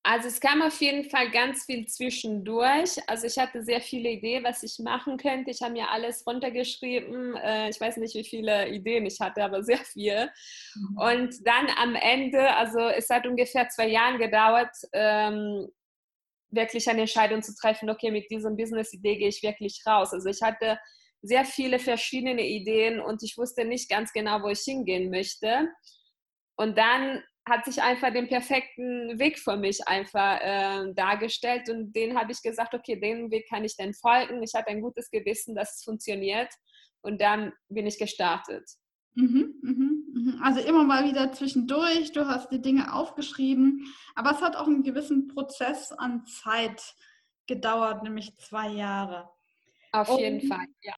Also 0.04 0.30
es 0.30 0.40
kam 0.40 0.64
auf 0.64 0.80
jeden 0.82 1.10
Fall 1.10 1.30
ganz 1.30 1.66
viel 1.66 1.86
zwischendurch. 1.86 2.98
Also 3.06 3.28
ich 3.28 3.38
hatte 3.38 3.64
sehr 3.64 3.82
viele 3.82 4.10
Ideen, 4.10 4.44
was 4.44 4.64
ich 4.64 4.80
machen 4.80 5.18
könnte. 5.18 5.52
Ich 5.52 5.62
habe 5.62 5.74
mir 5.74 5.92
alles 5.92 6.26
runtergeschrieben. 6.26 7.36
Äh, 7.36 7.70
ich 7.70 7.80
weiß 7.80 7.98
nicht, 7.98 8.16
wie 8.16 8.24
viele 8.24 8.70
Ideen 8.70 9.06
ich 9.06 9.20
hatte, 9.20 9.44
aber 9.44 9.64
sehr 9.64 9.78
viel. 9.78 10.32
Mhm. 10.74 10.98
Und 10.98 11.48
dann 11.48 11.68
am 11.78 11.94
Ende, 11.94 12.56
also 12.56 12.80
es 12.80 13.10
hat 13.10 13.28
ungefähr 13.28 13.70
zwei 13.70 13.90
Jahre 13.90 14.18
gedauert, 14.18 14.76
ähm, 14.94 15.68
wirklich 16.50 16.90
eine 16.90 17.02
Entscheidung 17.02 17.44
zu 17.44 17.56
treffen, 17.56 17.90
okay, 17.90 18.12
mit 18.12 18.30
diesem 18.32 18.58
Business-Idee 18.58 19.18
gehe 19.18 19.30
ich 19.30 19.44
wirklich 19.44 19.82
raus. 19.88 20.14
Also 20.14 20.30
ich 20.30 20.42
hatte 20.42 20.80
sehr 21.22 21.46
viele 21.46 21.80
verschiedene 21.80 22.48
Ideen 22.48 23.00
und 23.00 23.24
ich 23.24 23.38
wusste 23.38 23.66
nicht 23.66 23.90
ganz 23.90 24.12
genau, 24.12 24.42
wo 24.42 24.50
ich 24.50 24.62
hingehen 24.62 25.10
möchte. 25.10 25.70
Und 26.56 26.78
dann 26.78 27.24
hat 27.48 27.66
sich 27.66 27.82
einfach 27.82 28.14
den 28.14 28.28
perfekten 28.28 29.18
Weg 29.20 29.40
für 29.40 29.58
mich 29.58 29.88
einfach 29.88 30.40
äh, 30.42 30.94
dargestellt 30.94 31.70
und 31.70 31.92
den 31.94 32.18
habe 32.18 32.32
ich 32.32 32.42
gesagt, 32.42 32.74
okay, 32.74 33.00
den 33.00 33.32
Weg 33.32 33.48
kann 33.50 33.64
ich 33.64 33.76
dann 33.76 33.94
folgen. 33.94 34.44
Ich 34.44 34.54
hatte 34.54 34.70
ein 34.70 34.82
gutes 34.82 35.10
Gewissen, 35.10 35.56
dass 35.56 35.78
es 35.78 35.84
funktioniert 35.84 36.50
und 37.02 37.20
dann 37.20 37.52
bin 37.70 37.88
ich 37.88 37.98
gestartet. 37.98 38.70
Mhm, 39.16 39.56
mhm, 39.62 40.06
mhm. 40.14 40.42
Also 40.42 40.62
immer 40.62 40.84
mal 40.84 41.06
wieder 41.06 41.32
zwischendurch, 41.34 42.12
du 42.14 42.28
hast 42.28 42.50
die 42.52 42.62
Dinge 42.62 42.94
aufgeschrieben, 42.94 43.92
aber 44.16 44.32
es 44.32 44.42
hat 44.42 44.56
auch 44.56 44.68
einen 44.68 44.84
gewissen 44.84 45.28
Prozess 45.28 45.92
an 45.92 46.26
Zeit 46.26 46.96
gedauert, 47.48 48.04
nämlich 48.04 48.38
zwei 48.38 48.70
Jahre. 48.70 49.30
Auf 49.92 50.10
und 50.10 50.20
jeden 50.20 50.42
Fall, 50.48 50.66
ja. 50.82 50.96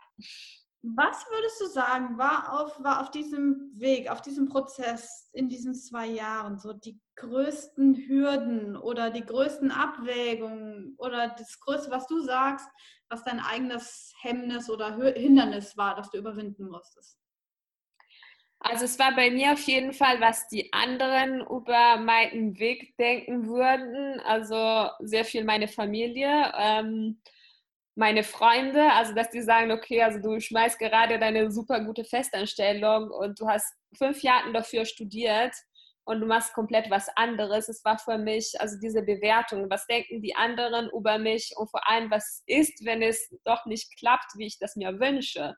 Was 0.86 1.26
würdest 1.30 1.62
du 1.62 1.68
sagen, 1.68 2.18
war 2.18 2.60
auf, 2.60 2.84
war 2.84 3.02
auf 3.02 3.10
diesem 3.10 3.72
Weg, 3.74 4.12
auf 4.12 4.22
diesem 4.22 4.50
Prozess 4.50 5.30
in 5.32 5.48
diesen 5.48 5.74
zwei 5.74 6.08
Jahren 6.08 6.60
so 6.60 6.74
die 6.74 7.00
größten 7.16 7.96
Hürden 8.08 8.76
oder 8.76 9.10
die 9.10 9.26
größten 9.26 9.72
Abwägungen 9.72 10.96
oder 10.98 11.30
das 11.38 11.58
Größte, 11.62 11.90
was 11.90 12.06
du 12.08 12.20
sagst, 12.22 12.68
was 13.08 13.24
dein 13.24 13.40
eigenes 13.40 14.14
Hemmnis 14.20 14.70
oder 14.70 14.98
Hindernis 15.14 15.78
war, 15.78 15.96
das 15.96 16.10
du 16.10 16.18
überwinden 16.18 16.70
musstest? 16.70 17.18
Also 18.60 18.84
es 18.84 19.00
war 19.00 19.16
bei 19.16 19.32
mir 19.32 19.54
auf 19.54 19.64
jeden 19.64 19.94
Fall, 19.94 20.20
was 20.20 20.48
die 20.50 20.72
anderen 20.74 21.42
über 21.42 21.98
meinen 21.98 22.60
Weg 22.60 22.96
denken 22.98 23.48
würden. 23.48 24.20
Also 24.22 24.90
sehr 25.00 25.24
viel 25.24 25.46
meine 25.46 25.68
Familie. 25.68 26.52
Ähm, 26.58 27.22
meine 27.96 28.24
Freunde, 28.24 28.92
also 28.94 29.14
dass 29.14 29.30
die 29.30 29.42
sagen, 29.42 29.72
okay, 29.72 30.02
also 30.02 30.20
du 30.20 30.40
schmeißt 30.40 30.80
gerade 30.80 31.20
deine 31.20 31.52
super 31.52 31.82
gute 31.82 32.04
Festanstellung 32.04 33.12
und 33.12 33.40
du 33.40 33.48
hast 33.48 33.74
fünf 33.98 34.24
Jahre 34.24 34.52
dafür 34.52 34.86
studiert 34.86 35.54
und 36.06 36.20
du 36.20 36.26
machst 36.26 36.54
komplett 36.54 36.90
was 36.90 37.08
anderes. 37.16 37.70
Es 37.70 37.86
war 37.86 37.98
für 37.98 38.18
mich, 38.18 38.54
also 38.60 38.78
diese 38.80 39.04
Bewertung, 39.04 39.70
was 39.70 39.86
denken 39.88 40.22
die 40.22 40.36
anderen 40.36 40.90
über 40.90 41.18
mich 41.18 41.54
und 41.56 41.70
vor 41.70 41.88
allem, 41.88 42.10
was 42.12 42.44
ist, 42.46 42.84
wenn 42.84 43.02
es 43.02 43.30
doch 43.46 43.66
nicht 43.66 43.96
klappt, 43.98 44.38
wie 44.38 44.48
ich 44.48 44.58
das 44.60 44.76
mir 44.76 45.00
wünsche. 45.00 45.56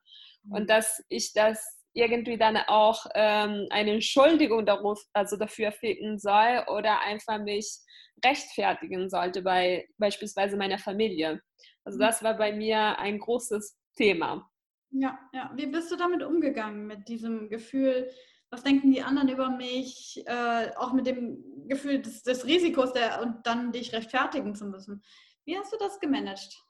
Und 0.49 0.63
mhm. 0.63 0.67
dass 0.67 1.03
ich 1.09 1.33
das 1.33 1.74
irgendwie 1.95 2.37
dann 2.37 2.57
auch 2.67 3.05
ähm, 3.15 3.67
eine 3.71 3.93
Entschuldigung 3.93 4.65
darauf, 4.65 5.01
also 5.13 5.37
dafür 5.37 5.71
finden 5.71 6.19
soll 6.19 6.63
oder 6.67 7.01
einfach 7.01 7.39
mich 7.39 7.79
rechtfertigen 8.23 9.09
sollte 9.09 9.41
bei 9.41 9.87
beispielsweise 9.97 10.57
meiner 10.57 10.77
Familie. 10.77 11.41
Also 11.85 11.97
mhm. 11.97 12.01
das 12.01 12.21
war 12.21 12.35
bei 12.37 12.51
mir 12.51 12.99
ein 12.99 13.17
großes 13.17 13.77
Thema. 13.95 14.49
Ja, 14.91 15.17
ja. 15.33 15.51
Wie 15.55 15.67
bist 15.67 15.91
du 15.91 15.95
damit 15.95 16.21
umgegangen, 16.21 16.85
mit 16.85 17.07
diesem 17.07 17.49
Gefühl, 17.49 18.09
was 18.49 18.63
denken 18.63 18.91
die 18.91 19.01
anderen 19.01 19.29
über 19.29 19.49
mich, 19.49 20.23
äh, 20.25 20.71
auch 20.75 20.93
mit 20.93 21.07
dem 21.07 21.43
Gefühl 21.67 22.01
des, 22.01 22.23
des 22.23 22.45
Risikos 22.45 22.93
der, 22.93 23.21
und 23.21 23.45
dann 23.47 23.71
dich 23.71 23.93
rechtfertigen 23.93 24.53
zu 24.53 24.65
müssen? 24.65 25.01
Wie 25.45 25.57
hast 25.57 25.73
du 25.73 25.77
das 25.77 25.99
gemanagt? 25.99 26.61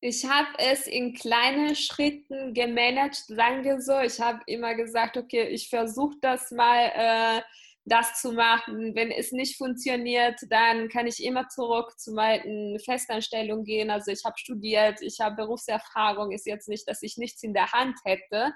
Ich 0.00 0.24
habe 0.24 0.48
es 0.58 0.86
in 0.86 1.12
kleinen 1.12 1.74
Schritten 1.74 2.54
gemanagt, 2.54 3.16
sagen 3.26 3.64
wir 3.64 3.80
so. 3.80 3.98
Ich 3.98 4.20
habe 4.20 4.40
immer 4.46 4.74
gesagt, 4.76 5.16
okay, 5.16 5.48
ich 5.48 5.68
versuche 5.68 6.16
das 6.20 6.52
mal 6.52 6.92
äh, 6.94 7.42
das 7.84 8.20
zu 8.20 8.32
machen. 8.32 8.94
Wenn 8.94 9.10
es 9.10 9.32
nicht 9.32 9.56
funktioniert, 9.56 10.38
dann 10.50 10.88
kann 10.88 11.08
ich 11.08 11.24
immer 11.24 11.48
zurück 11.48 11.98
zu 11.98 12.12
meinen 12.12 12.78
Festanstellungen 12.78 13.64
gehen. 13.64 13.90
Also 13.90 14.12
ich 14.12 14.24
habe 14.24 14.38
studiert, 14.38 15.00
ich 15.02 15.18
habe 15.20 15.34
Berufserfahrung, 15.34 16.30
ist 16.30 16.46
jetzt 16.46 16.68
nicht, 16.68 16.88
dass 16.88 17.02
ich 17.02 17.16
nichts 17.16 17.42
in 17.42 17.54
der 17.54 17.72
Hand 17.72 17.96
hätte. 18.04 18.52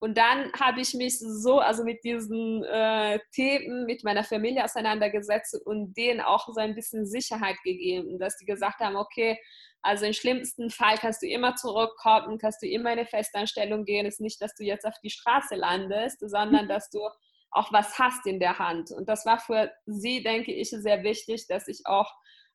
Und 0.00 0.18
dann 0.18 0.52
habe 0.52 0.82
ich 0.82 0.92
mich 0.92 1.18
so, 1.18 1.60
also 1.60 1.82
mit 1.82 2.04
diesen 2.04 2.62
äh, 2.64 3.18
Themen 3.32 3.86
mit 3.86 4.04
meiner 4.04 4.24
Familie 4.24 4.64
auseinandergesetzt 4.64 5.58
und 5.64 5.96
denen 5.96 6.20
auch 6.20 6.46
so 6.48 6.60
ein 6.60 6.74
bisschen 6.74 7.06
Sicherheit 7.06 7.56
gegeben, 7.64 8.18
dass 8.18 8.36
die 8.36 8.44
gesagt 8.44 8.80
haben, 8.80 8.96
okay, 8.96 9.38
also 9.84 10.06
im 10.06 10.14
schlimmsten 10.14 10.70
Fall 10.70 10.96
kannst 10.96 11.22
du 11.22 11.26
immer 11.26 11.56
zurückkommen, 11.56 12.38
kannst 12.38 12.62
du 12.62 12.66
immer 12.66 12.92
in 12.92 13.00
eine 13.00 13.06
Festanstellung 13.06 13.84
gehen. 13.84 14.06
Es 14.06 14.14
ist 14.14 14.20
nicht, 14.20 14.40
dass 14.40 14.54
du 14.54 14.64
jetzt 14.64 14.86
auf 14.86 14.98
die 15.02 15.10
Straße 15.10 15.54
landest, 15.56 16.18
sondern 16.20 16.68
dass 16.68 16.88
du 16.88 17.00
auch 17.50 17.70
was 17.72 17.98
hast 17.98 18.26
in 18.26 18.40
der 18.40 18.58
Hand. 18.58 18.90
Und 18.90 19.08
das 19.08 19.26
war 19.26 19.38
für 19.38 19.70
sie, 19.84 20.22
denke 20.22 20.52
ich, 20.52 20.70
sehr 20.70 21.02
wichtig, 21.04 21.46
dass 21.48 21.68
ich 21.68 21.82
auch 21.84 22.10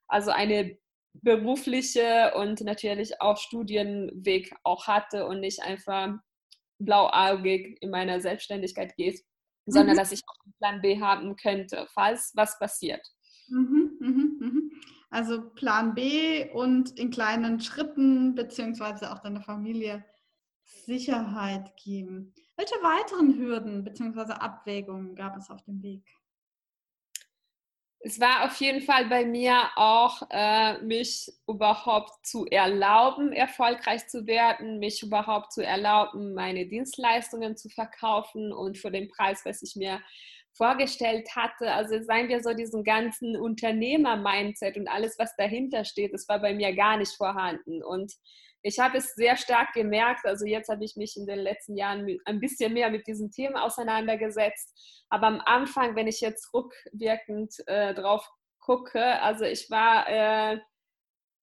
also 0.08 0.32
eine 0.32 0.78
berufliche 1.14 2.34
und 2.36 2.62
natürlich 2.62 3.22
auch 3.22 3.38
Studienweg 3.38 4.52
auch 4.64 4.88
hatte 4.88 5.28
und 5.28 5.40
nicht 5.40 5.62
einfach 5.62 6.16
blauäugig 6.80 7.78
in 7.82 7.92
meiner 7.92 8.22
Selbstständigkeit 8.22 8.96
gehe, 8.96 9.14
sondern 9.68 9.96
mhm. 9.96 10.00
dass 10.00 10.12
ich 10.12 10.22
auch 10.26 10.46
einen 10.46 10.54
Plan 10.58 10.82
B 10.82 11.00
haben 11.00 11.36
könnte, 11.36 11.88
falls 11.94 12.32
was 12.36 12.58
passiert. 12.58 13.06
Mhm, 13.50 13.98
mhm, 14.00 14.38
mhm. 14.40 14.72
Also 15.10 15.50
Plan 15.50 15.96
B 15.96 16.50
und 16.52 16.98
in 17.00 17.10
kleinen 17.10 17.60
Schritten 17.60 18.36
beziehungsweise 18.36 19.12
auch 19.12 19.20
deiner 19.20 19.42
Familie 19.42 20.06
Sicherheit 20.64 21.76
geben. 21.78 22.34
Welche 22.56 22.76
weiteren 22.76 23.38
Hürden 23.38 23.84
bzw. 23.84 24.34
Abwägungen 24.34 25.16
gab 25.16 25.36
es 25.38 25.50
auf 25.50 25.64
dem 25.64 25.82
Weg? 25.82 26.04
Es 28.02 28.20
war 28.20 28.46
auf 28.46 28.56
jeden 28.62 28.82
Fall 28.82 29.10
bei 29.10 29.26
mir 29.26 29.72
auch, 29.76 30.22
äh, 30.30 30.82
mich 30.82 31.30
überhaupt 31.48 32.26
zu 32.26 32.46
erlauben, 32.46 33.34
erfolgreich 33.34 34.08
zu 34.08 34.26
werden, 34.26 34.80
mich 34.80 35.04
überhaupt 35.04 35.52
zu 35.52 35.66
erlauben, 35.66 36.34
meine 36.34 36.66
Dienstleistungen 36.66 37.58
zu 37.58 37.68
verkaufen 37.68 38.54
und 38.54 38.78
für 38.78 38.90
den 38.90 39.10
Preis, 39.10 39.42
was 39.44 39.62
ich 39.64 39.76
mir 39.76 40.00
vorgestellt 40.60 41.30
hatte. 41.36 41.72
Also 41.72 42.02
seien 42.04 42.28
wir 42.28 42.44
so 42.44 42.54
diesen 42.54 42.84
ganzen 42.84 43.38
Unternehmer-Mindset 43.38 44.78
und 44.78 44.90
alles, 44.90 45.18
was 45.18 45.34
dahinter 45.38 45.86
steht, 45.86 46.14
das 46.14 46.28
war 46.28 46.40
bei 46.40 46.54
mir 46.54 46.76
gar 46.76 46.98
nicht 46.98 47.14
vorhanden. 47.16 47.82
Und 47.82 48.14
ich 48.62 48.78
habe 48.78 48.98
es 48.98 49.16
sehr 49.16 49.38
stark 49.38 49.72
gemerkt, 49.74 50.26
also 50.26 50.46
jetzt 50.46 50.68
habe 50.68 50.84
ich 50.84 50.98
mich 50.98 51.16
in 51.16 51.26
den 51.26 51.40
letzten 51.40 51.78
Jahren 51.78 52.06
ein 52.26 52.42
bisschen 52.42 52.74
mehr 52.74 52.92
mit 52.92 53.08
diesen 53.08 53.32
Themen 53.32 53.56
auseinandergesetzt. 53.56 55.06
Aber 55.10 55.28
am 55.28 55.42
Anfang, 55.46 55.96
wenn 55.96 56.08
ich 56.08 56.20
jetzt 56.20 56.54
rückwirkend 56.54 57.56
äh, 57.68 57.94
drauf 57.94 58.30
gucke, 58.60 59.22
also 59.22 59.46
ich 59.46 59.70
war 59.70 60.10
äh, 60.10 60.60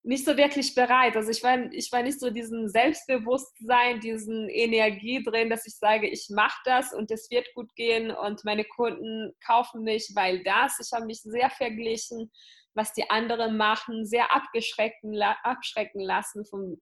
nicht 0.07 0.25
so 0.25 0.37
wirklich 0.37 0.73
bereit. 0.75 1.17
Also 1.17 1.31
ich 1.31 1.43
war, 1.43 1.59
ich 1.73 1.91
war 1.91 2.03
nicht 2.03 2.21
so 2.21 2.31
diesen 2.31 2.69
Selbstbewusstsein, 2.69 3.99
diesen 3.99 4.49
Energie 4.49 5.23
drin, 5.23 5.51
dass 5.51 5.67
ich 5.67 5.75
sage, 5.75 6.09
ich 6.09 6.29
mache 6.31 6.59
das 6.65 6.95
und 6.95 7.11
es 7.11 7.29
wird 7.29 7.53
gut 7.55 7.75
gehen 7.75 8.13
und 8.13 8.45
meine 8.45 8.65
Kunden 8.65 9.33
kaufen 9.45 9.83
mich, 9.83 10.13
weil 10.15 10.45
das. 10.45 10.79
Ich 10.81 10.93
habe 10.93 11.07
mich 11.07 11.23
sehr 11.23 11.51
verglichen, 11.51 12.31
was 12.75 12.93
die 12.93 13.11
anderen 13.11 13.57
machen, 13.57 14.07
sehr 14.07 14.33
abgeschrecken, 14.33 15.21
abschrecken 15.43 16.01
lassen 16.01 16.47
vom 16.47 16.81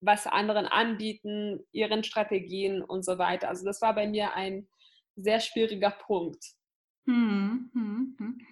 was 0.00 0.26
anderen 0.26 0.66
anbieten, 0.66 1.60
ihren 1.70 2.02
Strategien 2.02 2.82
und 2.82 3.04
so 3.04 3.18
weiter. 3.18 3.48
Also 3.48 3.64
das 3.64 3.80
war 3.80 3.94
bei 3.94 4.08
mir 4.08 4.34
ein 4.34 4.66
sehr 5.14 5.38
schwieriger 5.38 5.90
Punkt. 5.90 6.42
Hm, 7.06 7.70
hm, 7.74 8.16
hm. 8.18 8.46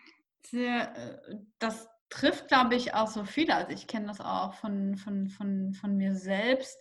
Sehr, 0.45 0.95
äh, 0.97 1.37
das 1.59 1.89
trifft, 2.11 2.49
glaube 2.49 2.75
ich, 2.75 2.95
auch 2.95 3.09
so 3.09 3.25
viele. 3.25 3.55
Also 3.55 3.73
ich 3.73 3.87
kenne 3.87 4.07
das 4.07 4.21
auch 4.21 4.55
von, 4.55 4.97
von, 4.97 5.29
von, 5.29 5.75
von 5.75 5.97
mir 5.97 6.15
selbst. 6.15 6.79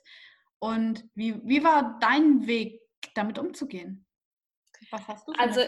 Und 0.60 1.06
wie, 1.16 1.40
wie 1.44 1.64
war 1.64 1.98
dein 2.00 2.48
Weg, 2.48 2.82
damit 3.14 3.38
umzugehen? 3.38 4.06
Was 4.92 5.08
hast 5.08 5.28
du? 5.28 5.34
Also 5.38 5.62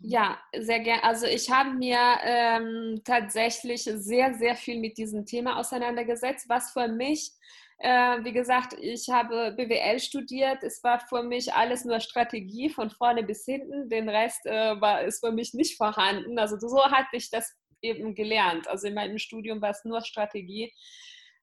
ja, 0.00 0.38
sehr 0.56 0.80
gerne. 0.80 1.04
Also 1.04 1.26
ich 1.26 1.50
habe 1.50 1.70
mir 1.70 1.98
ähm, 2.22 3.00
tatsächlich 3.04 3.82
sehr, 3.82 4.34
sehr 4.34 4.56
viel 4.56 4.80
mit 4.80 4.98
diesem 4.98 5.24
Thema 5.24 5.58
auseinandergesetzt, 5.58 6.48
was 6.48 6.72
für 6.72 6.88
mich 6.88 7.32
äh, 7.80 8.24
wie 8.24 8.32
gesagt, 8.32 8.74
ich 8.80 9.08
habe 9.08 9.52
BWL 9.52 10.00
studiert. 10.00 10.64
Es 10.64 10.82
war 10.82 10.98
für 10.98 11.22
mich 11.22 11.52
alles 11.52 11.84
nur 11.84 12.00
Strategie 12.00 12.70
von 12.70 12.90
vorne 12.90 13.22
bis 13.22 13.44
hinten. 13.44 13.88
Den 13.88 14.08
Rest 14.08 14.44
äh, 14.46 14.80
war, 14.80 15.02
ist 15.02 15.24
für 15.24 15.30
mich 15.30 15.54
nicht 15.54 15.76
vorhanden. 15.76 16.38
Also 16.38 16.58
so 16.58 16.84
hatte 16.84 17.16
ich 17.16 17.30
das 17.30 17.54
eben 17.82 18.14
gelernt. 18.14 18.68
Also 18.68 18.88
in 18.88 18.94
meinem 18.94 19.18
Studium 19.18 19.60
war 19.60 19.70
es 19.70 19.84
nur 19.84 20.02
Strategie. 20.02 20.72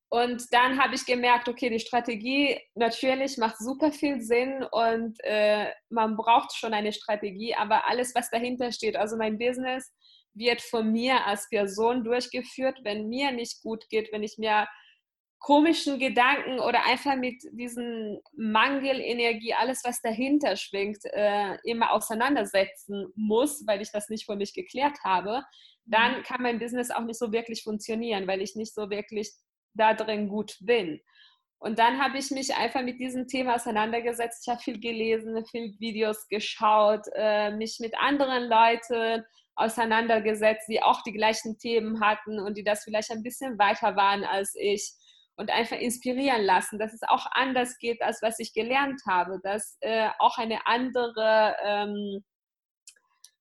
Und 0.09 0.53
dann 0.53 0.81
habe 0.81 0.95
ich 0.95 1.05
gemerkt, 1.05 1.49
okay, 1.49 1.69
die 1.69 1.79
Strategie 1.79 2.59
natürlich 2.75 3.37
macht 3.37 3.57
super 3.57 3.91
viel 3.91 4.21
Sinn 4.21 4.63
und 4.71 5.17
äh, 5.23 5.71
man 5.89 6.15
braucht 6.15 6.53
schon 6.55 6.73
eine 6.73 6.93
Strategie, 6.93 7.55
aber 7.55 7.87
alles, 7.87 8.13
was 8.13 8.29
dahinter 8.29 8.71
steht, 8.71 8.95
also 8.95 9.17
mein 9.17 9.37
Business 9.37 9.91
wird 10.35 10.61
von 10.61 10.91
mir 10.91 11.25
als 11.25 11.49
Person 11.49 12.03
durchgeführt. 12.03 12.79
Wenn 12.83 13.07
mir 13.07 13.31
nicht 13.31 13.61
gut 13.61 13.89
geht, 13.89 14.11
wenn 14.11 14.23
ich 14.23 14.37
mir 14.37 14.67
komischen 15.39 15.99
Gedanken 15.99 16.59
oder 16.59 16.85
einfach 16.85 17.15
mit 17.15 17.41
diesen 17.51 18.19
Mangelenergie, 18.35 19.53
alles 19.53 19.81
was 19.83 20.01
dahinter 20.01 20.55
schwingt, 20.55 20.99
äh, 21.05 21.57
immer 21.63 21.91
auseinandersetzen 21.91 23.07
muss, 23.15 23.65
weil 23.67 23.81
ich 23.81 23.91
das 23.91 24.09
nicht 24.09 24.25
für 24.25 24.35
mich 24.35 24.53
geklärt 24.53 24.97
habe, 25.03 25.43
dann 25.85 26.19
mhm. 26.19 26.23
kann 26.23 26.41
mein 26.41 26.59
Business 26.59 26.91
auch 26.91 27.01
nicht 27.01 27.19
so 27.19 27.31
wirklich 27.31 27.63
funktionieren, 27.63 28.27
weil 28.27 28.41
ich 28.41 28.55
nicht 28.55 28.73
so 28.73 28.89
wirklich 28.89 29.31
da 29.73 29.93
drin 29.93 30.27
gut 30.29 30.57
bin. 30.61 30.99
Und 31.59 31.79
dann 31.79 32.01
habe 32.01 32.17
ich 32.17 32.31
mich 32.31 32.55
einfach 32.55 32.83
mit 32.83 32.99
diesem 32.99 33.27
Thema 33.27 33.55
auseinandergesetzt. 33.55 34.45
Ich 34.45 34.51
habe 34.51 34.61
viel 34.61 34.79
gelesen, 34.79 35.45
viel 35.45 35.73
Videos 35.79 36.27
geschaut, 36.27 37.05
äh, 37.15 37.51
mich 37.51 37.77
mit 37.79 37.95
anderen 37.97 38.49
Leuten 38.49 39.23
auseinandergesetzt, 39.55 40.67
die 40.67 40.83
auch 40.83 41.01
die 41.03 41.13
gleichen 41.13 41.57
Themen 41.57 42.01
hatten 42.01 42.39
und 42.39 42.57
die 42.57 42.63
das 42.63 42.83
vielleicht 42.83 43.11
ein 43.11 43.23
bisschen 43.23 43.57
weiter 43.57 43.95
waren 43.95 44.23
als 44.25 44.53
ich 44.59 44.93
und 45.37 45.49
einfach 45.49 45.77
inspirieren 45.77 46.43
lassen, 46.43 46.77
dass 46.77 46.93
es 46.93 47.03
auch 47.07 47.25
anders 47.31 47.77
geht, 47.77 48.01
als 48.01 48.21
was 48.21 48.39
ich 48.39 48.53
gelernt 48.53 49.01
habe, 49.07 49.39
dass 49.43 49.77
äh, 49.81 50.09
auch 50.19 50.37
eine 50.37 50.65
andere, 50.67 51.55
ähm, 51.63 52.23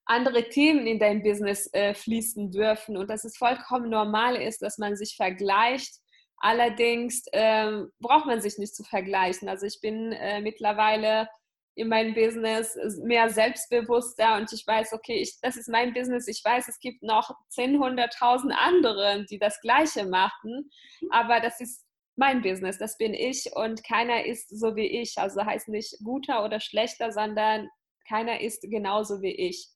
andere 0.07 0.49
Themen 0.49 0.87
in 0.87 0.99
dein 0.99 1.23
Business 1.23 1.69
äh, 1.73 1.95
fließen 1.95 2.51
dürfen 2.51 2.97
und 2.97 3.09
dass 3.09 3.25
es 3.25 3.37
vollkommen 3.37 3.89
normal 3.91 4.37
ist, 4.37 4.63
dass 4.63 4.79
man 4.79 4.97
sich 4.97 5.17
vergleicht. 5.17 5.95
Allerdings 6.39 7.25
ähm, 7.33 7.91
braucht 8.01 8.27
man 8.27 8.41
sich 8.41 8.59
nicht 8.59 8.75
zu 8.75 8.85
vergleichen. 8.85 9.49
Also 9.49 9.67
ich 9.67 9.81
bin 9.81 10.13
äh, 10.13 10.41
mittlerweile 10.41 11.29
in 11.77 11.89
meinem 11.89 12.15
Business 12.15 12.77
mehr 13.03 13.31
selbstbewusster 13.31 14.37
und 14.37 14.53
ich 14.53 14.65
weiß, 14.67 14.93
okay, 14.93 15.17
ich, 15.17 15.39
das 15.41 15.57
ist 15.57 15.69
mein 15.69 15.93
Business. 15.93 16.29
Ich 16.29 16.43
weiß, 16.45 16.69
es 16.69 16.79
gibt 16.79 17.03
noch 17.03 17.31
10, 17.49 17.79
100.000 17.79 18.51
andere, 18.53 19.25
die 19.29 19.39
das 19.39 19.61
Gleiche 19.61 20.07
machen, 20.07 20.71
aber 21.11 21.41
das 21.41 21.61
ist 21.61 21.85
mein 22.17 22.43
Business, 22.43 22.79
das 22.79 22.97
bin 22.97 23.13
ich 23.13 23.51
und 23.57 23.83
keiner 23.83 24.25
ist 24.25 24.49
so 24.57 24.77
wie 24.77 24.87
ich. 24.87 25.15
Also 25.17 25.45
heißt 25.45 25.69
nicht 25.69 25.97
guter 26.05 26.45
oder 26.45 26.61
schlechter, 26.61 27.11
sondern 27.11 27.69
keiner 28.09 28.41
ist 28.41 28.63
genauso 28.63 29.21
wie 29.21 29.35
ich. 29.35 29.74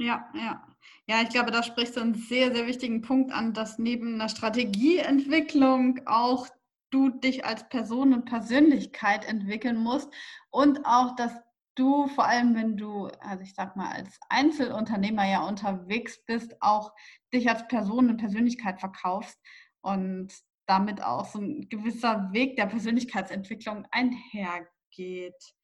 Ja, 0.00 0.26
ja. 0.34 0.66
Ja, 1.06 1.20
ich 1.20 1.28
glaube, 1.28 1.50
da 1.50 1.62
sprichst 1.62 1.96
du 1.96 2.00
einen 2.00 2.14
sehr, 2.14 2.54
sehr 2.54 2.66
wichtigen 2.66 3.02
Punkt 3.02 3.32
an, 3.32 3.52
dass 3.52 3.78
neben 3.78 4.14
einer 4.14 4.30
Strategieentwicklung 4.30 6.00
auch 6.06 6.48
du 6.90 7.10
dich 7.10 7.44
als 7.44 7.68
Person 7.68 8.14
und 8.14 8.24
Persönlichkeit 8.24 9.26
entwickeln 9.26 9.76
musst 9.76 10.10
und 10.50 10.86
auch, 10.86 11.14
dass 11.16 11.32
du 11.74 12.08
vor 12.08 12.24
allem, 12.26 12.54
wenn 12.54 12.78
du, 12.78 13.08
also 13.20 13.42
ich 13.42 13.54
sag 13.54 13.76
mal, 13.76 13.92
als 13.92 14.18
Einzelunternehmer 14.30 15.28
ja 15.28 15.46
unterwegs 15.46 16.24
bist, 16.24 16.56
auch 16.62 16.92
dich 17.34 17.50
als 17.50 17.68
Person 17.68 18.08
und 18.08 18.16
Persönlichkeit 18.16 18.80
verkaufst 18.80 19.38
und 19.82 20.32
damit 20.66 21.02
auch 21.02 21.26
so 21.26 21.40
ein 21.40 21.68
gewisser 21.68 22.32
Weg 22.32 22.56
der 22.56 22.66
Persönlichkeitsentwicklung 22.66 23.86
einhergeht. 23.90 25.54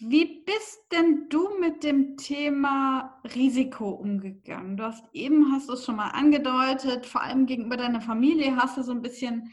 Wie 0.00 0.44
bist 0.44 0.92
denn 0.92 1.28
du 1.28 1.58
mit 1.58 1.82
dem 1.82 2.16
Thema 2.16 3.20
Risiko 3.34 3.90
umgegangen? 3.90 4.76
Du 4.76 4.84
hast 4.84 5.04
eben, 5.12 5.50
hast 5.52 5.68
du 5.68 5.72
es 5.72 5.84
schon 5.84 5.96
mal 5.96 6.10
angedeutet, 6.10 7.04
vor 7.04 7.22
allem 7.22 7.46
gegenüber 7.46 7.76
deiner 7.76 8.00
Familie 8.00 8.54
hast 8.54 8.76
du 8.76 8.82
so 8.82 8.92
ein 8.92 9.02
bisschen 9.02 9.52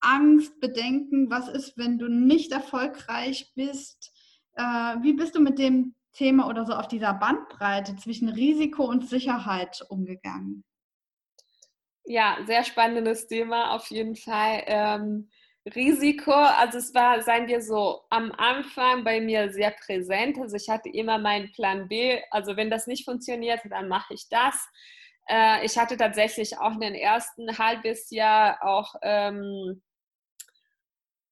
Angst, 0.00 0.58
Bedenken. 0.60 1.28
Was 1.30 1.48
ist, 1.48 1.76
wenn 1.76 1.98
du 1.98 2.08
nicht 2.08 2.52
erfolgreich 2.52 3.52
bist? 3.54 4.12
Äh, 4.54 4.62
wie 5.02 5.12
bist 5.12 5.34
du 5.36 5.40
mit 5.40 5.58
dem 5.58 5.94
Thema 6.14 6.48
oder 6.48 6.64
so 6.64 6.72
auf 6.72 6.88
dieser 6.88 7.12
Bandbreite 7.12 7.94
zwischen 7.96 8.30
Risiko 8.30 8.84
und 8.84 9.06
Sicherheit 9.06 9.84
umgegangen? 9.90 10.64
Ja, 12.04 12.38
sehr 12.46 12.64
spannendes 12.64 13.26
Thema 13.26 13.74
auf 13.74 13.88
jeden 13.88 14.16
Fall. 14.16 14.62
Ähm, 14.66 15.28
Risiko, 15.66 16.32
also 16.32 16.78
es 16.78 16.92
war, 16.92 17.22
seien 17.22 17.46
wir 17.46 17.62
so, 17.62 18.00
am 18.10 18.32
Anfang 18.32 19.04
bei 19.04 19.20
mir 19.20 19.52
sehr 19.52 19.70
präsent. 19.70 20.38
Also 20.38 20.56
ich 20.56 20.68
hatte 20.68 20.88
immer 20.88 21.18
meinen 21.18 21.52
Plan 21.52 21.88
B. 21.88 22.20
Also 22.30 22.56
wenn 22.56 22.70
das 22.70 22.86
nicht 22.86 23.04
funktioniert, 23.04 23.60
dann 23.70 23.88
mache 23.88 24.14
ich 24.14 24.28
das. 24.28 24.68
Äh, 25.28 25.64
ich 25.64 25.78
hatte 25.78 25.96
tatsächlich 25.96 26.58
auch 26.58 26.72
in 26.72 26.80
den 26.80 26.94
ersten 26.94 27.58
halbes 27.58 28.10
Jahr 28.10 28.58
auch 28.62 28.94
ähm, 29.02 29.82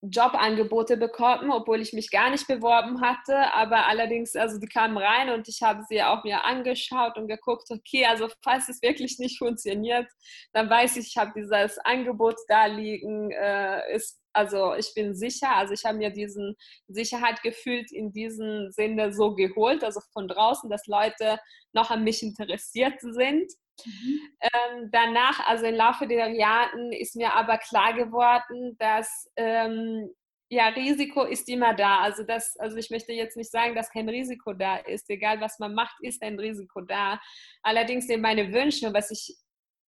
Jobangebote 0.02 0.96
bekommen, 0.96 1.50
obwohl 1.50 1.80
ich 1.80 1.92
mich 1.92 2.10
gar 2.10 2.30
nicht 2.30 2.46
beworben 2.46 3.00
hatte. 3.00 3.52
Aber 3.52 3.86
allerdings, 3.86 4.34
also 4.34 4.58
die 4.58 4.66
kamen 4.66 4.96
rein 4.96 5.30
und 5.30 5.46
ich 5.48 5.62
habe 5.62 5.82
sie 5.88 6.02
auch 6.02 6.24
mir 6.24 6.44
angeschaut 6.44 7.18
und 7.18 7.28
geguckt, 7.28 7.68
okay, 7.70 8.06
also 8.06 8.28
falls 8.42 8.68
es 8.68 8.80
wirklich 8.82 9.18
nicht 9.18 9.38
funktioniert, 9.38 10.06
dann 10.52 10.70
weiß 10.70 10.96
ich, 10.96 11.08
ich 11.08 11.16
habe 11.16 11.32
dieses 11.36 11.78
Angebot 11.78 12.36
da 12.48 12.66
liegen, 12.66 13.30
äh, 13.30 13.94
ist 13.94 14.20
also 14.32 14.74
ich 14.74 14.92
bin 14.94 15.14
sicher, 15.14 15.56
also 15.56 15.74
ich 15.74 15.84
habe 15.84 15.98
mir 15.98 16.10
diesen 16.10 16.56
Sicherheit 16.86 17.42
gefühlt 17.42 17.90
in 17.92 18.12
diesem 18.12 18.70
Sinne 18.70 19.12
so 19.12 19.34
geholt, 19.34 19.82
also 19.82 20.00
von 20.12 20.28
draußen, 20.28 20.70
dass 20.70 20.86
Leute 20.86 21.38
noch 21.72 21.90
an 21.90 22.04
mich 22.04 22.22
interessiert 22.22 23.00
sind. 23.00 23.50
Mhm. 23.84 24.20
Ähm, 24.40 24.88
danach, 24.92 25.46
also 25.46 25.66
im 25.66 25.74
Laufe 25.74 26.06
der 26.06 26.28
Jahre, 26.30 26.94
ist 26.96 27.16
mir 27.16 27.34
aber 27.34 27.58
klar 27.58 27.94
geworden, 27.94 28.76
dass 28.78 29.30
ähm, 29.36 30.10
ja, 30.52 30.68
Risiko 30.68 31.24
ist 31.24 31.48
immer 31.48 31.74
da. 31.74 32.00
Also, 32.00 32.24
das, 32.24 32.56
also 32.58 32.76
ich 32.76 32.90
möchte 32.90 33.12
jetzt 33.12 33.36
nicht 33.36 33.50
sagen, 33.50 33.74
dass 33.76 33.90
kein 33.90 34.08
Risiko 34.08 34.52
da 34.52 34.78
ist. 34.78 35.08
Egal, 35.08 35.40
was 35.40 35.60
man 35.60 35.74
macht, 35.74 35.96
ist 36.02 36.22
ein 36.22 36.38
Risiko 36.38 36.80
da. 36.80 37.20
Allerdings 37.62 38.08
sind 38.08 38.20
meine 38.20 38.52
Wünsche, 38.52 38.92
was 38.92 39.12
ich 39.12 39.36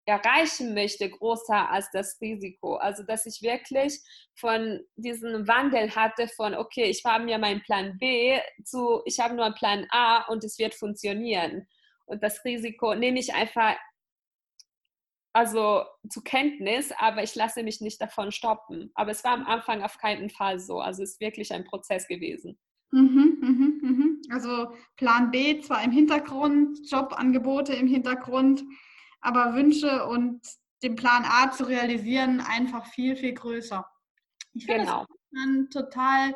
erreichen 0.05 0.73
möchte, 0.73 1.09
größer 1.09 1.69
als 1.69 1.89
das 1.91 2.17
Risiko. 2.21 2.75
Also, 2.75 3.03
dass 3.03 3.25
ich 3.25 3.41
wirklich 3.41 3.99
von 4.35 4.79
diesem 4.95 5.47
Wandel 5.49 5.93
hatte 5.93 6.29
von, 6.29 6.55
okay, 6.55 6.85
ich 6.85 7.03
habe 7.05 7.25
mir 7.25 7.37
meinen 7.37 7.61
Plan 7.63 7.97
B 7.99 8.39
zu, 8.63 9.01
ich 9.05 9.19
habe 9.19 9.35
nur 9.35 9.45
einen 9.45 9.55
Plan 9.55 9.85
A 9.89 10.25
und 10.29 10.45
es 10.45 10.57
wird 10.59 10.75
funktionieren. 10.75 11.67
Und 12.05 12.23
das 12.23 12.43
Risiko 12.45 12.95
nehme 12.95 13.19
ich 13.19 13.33
einfach 13.33 13.75
also 15.33 15.83
zu 16.07 16.21
Kenntnis, 16.21 16.91
aber 16.97 17.23
ich 17.23 17.33
lasse 17.33 17.63
mich 17.63 17.81
nicht 17.81 17.99
davon 17.99 18.31
stoppen. 18.31 18.91
Aber 18.93 19.11
es 19.11 19.23
war 19.23 19.33
am 19.33 19.45
Anfang 19.45 19.81
auf 19.81 19.97
keinen 19.97 20.29
Fall 20.29 20.59
so. 20.59 20.79
Also 20.79 21.01
es 21.01 21.13
ist 21.13 21.21
wirklich 21.21 21.51
ein 21.53 21.63
Prozess 21.63 22.07
gewesen. 22.07 22.57
Mhm, 22.91 23.37
mhm, 23.41 23.79
mhm. 23.81 24.21
Also 24.29 24.71
Plan 24.95 25.31
B 25.31 25.59
zwar 25.61 25.83
im 25.83 25.91
Hintergrund, 25.91 26.79
Jobangebote 26.89 27.73
im 27.73 27.87
Hintergrund, 27.87 28.63
aber 29.21 29.55
Wünsche 29.55 30.05
und 30.05 30.41
den 30.83 30.95
Plan 30.95 31.25
A 31.25 31.51
zu 31.51 31.63
realisieren 31.63 32.39
einfach 32.39 32.85
viel, 32.85 33.15
viel 33.15 33.33
größer. 33.33 33.83
Ich 34.53 34.67
finde 34.67 34.81
genau. 34.81 35.05
es 35.31 35.69
total 35.69 36.35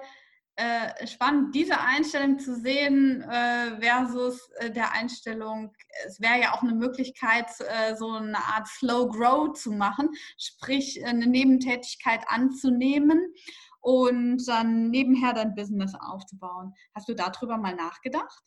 äh, 0.57 1.05
spannend, 1.05 1.53
diese 1.53 1.79
Einstellung 1.79 2.39
zu 2.39 2.55
sehen 2.55 3.21
äh, 3.21 3.79
versus 3.79 4.49
äh, 4.57 4.71
der 4.71 4.91
Einstellung, 4.91 5.71
es 6.07 6.19
wäre 6.19 6.41
ja 6.41 6.53
auch 6.53 6.63
eine 6.63 6.73
Möglichkeit, 6.73 7.45
äh, 7.59 7.95
so 7.95 8.09
eine 8.09 8.39
Art 8.39 8.67
Slow 8.67 9.07
Grow 9.07 9.53
zu 9.53 9.71
machen, 9.71 10.09
sprich 10.39 11.05
eine 11.05 11.27
Nebentätigkeit 11.27 12.21
anzunehmen 12.27 13.33
und 13.81 14.47
dann 14.47 14.89
nebenher 14.89 15.33
dein 15.33 15.53
Business 15.53 15.93
aufzubauen. 15.93 16.73
Hast 16.95 17.07
du 17.07 17.13
darüber 17.13 17.57
mal 17.57 17.75
nachgedacht? 17.75 18.43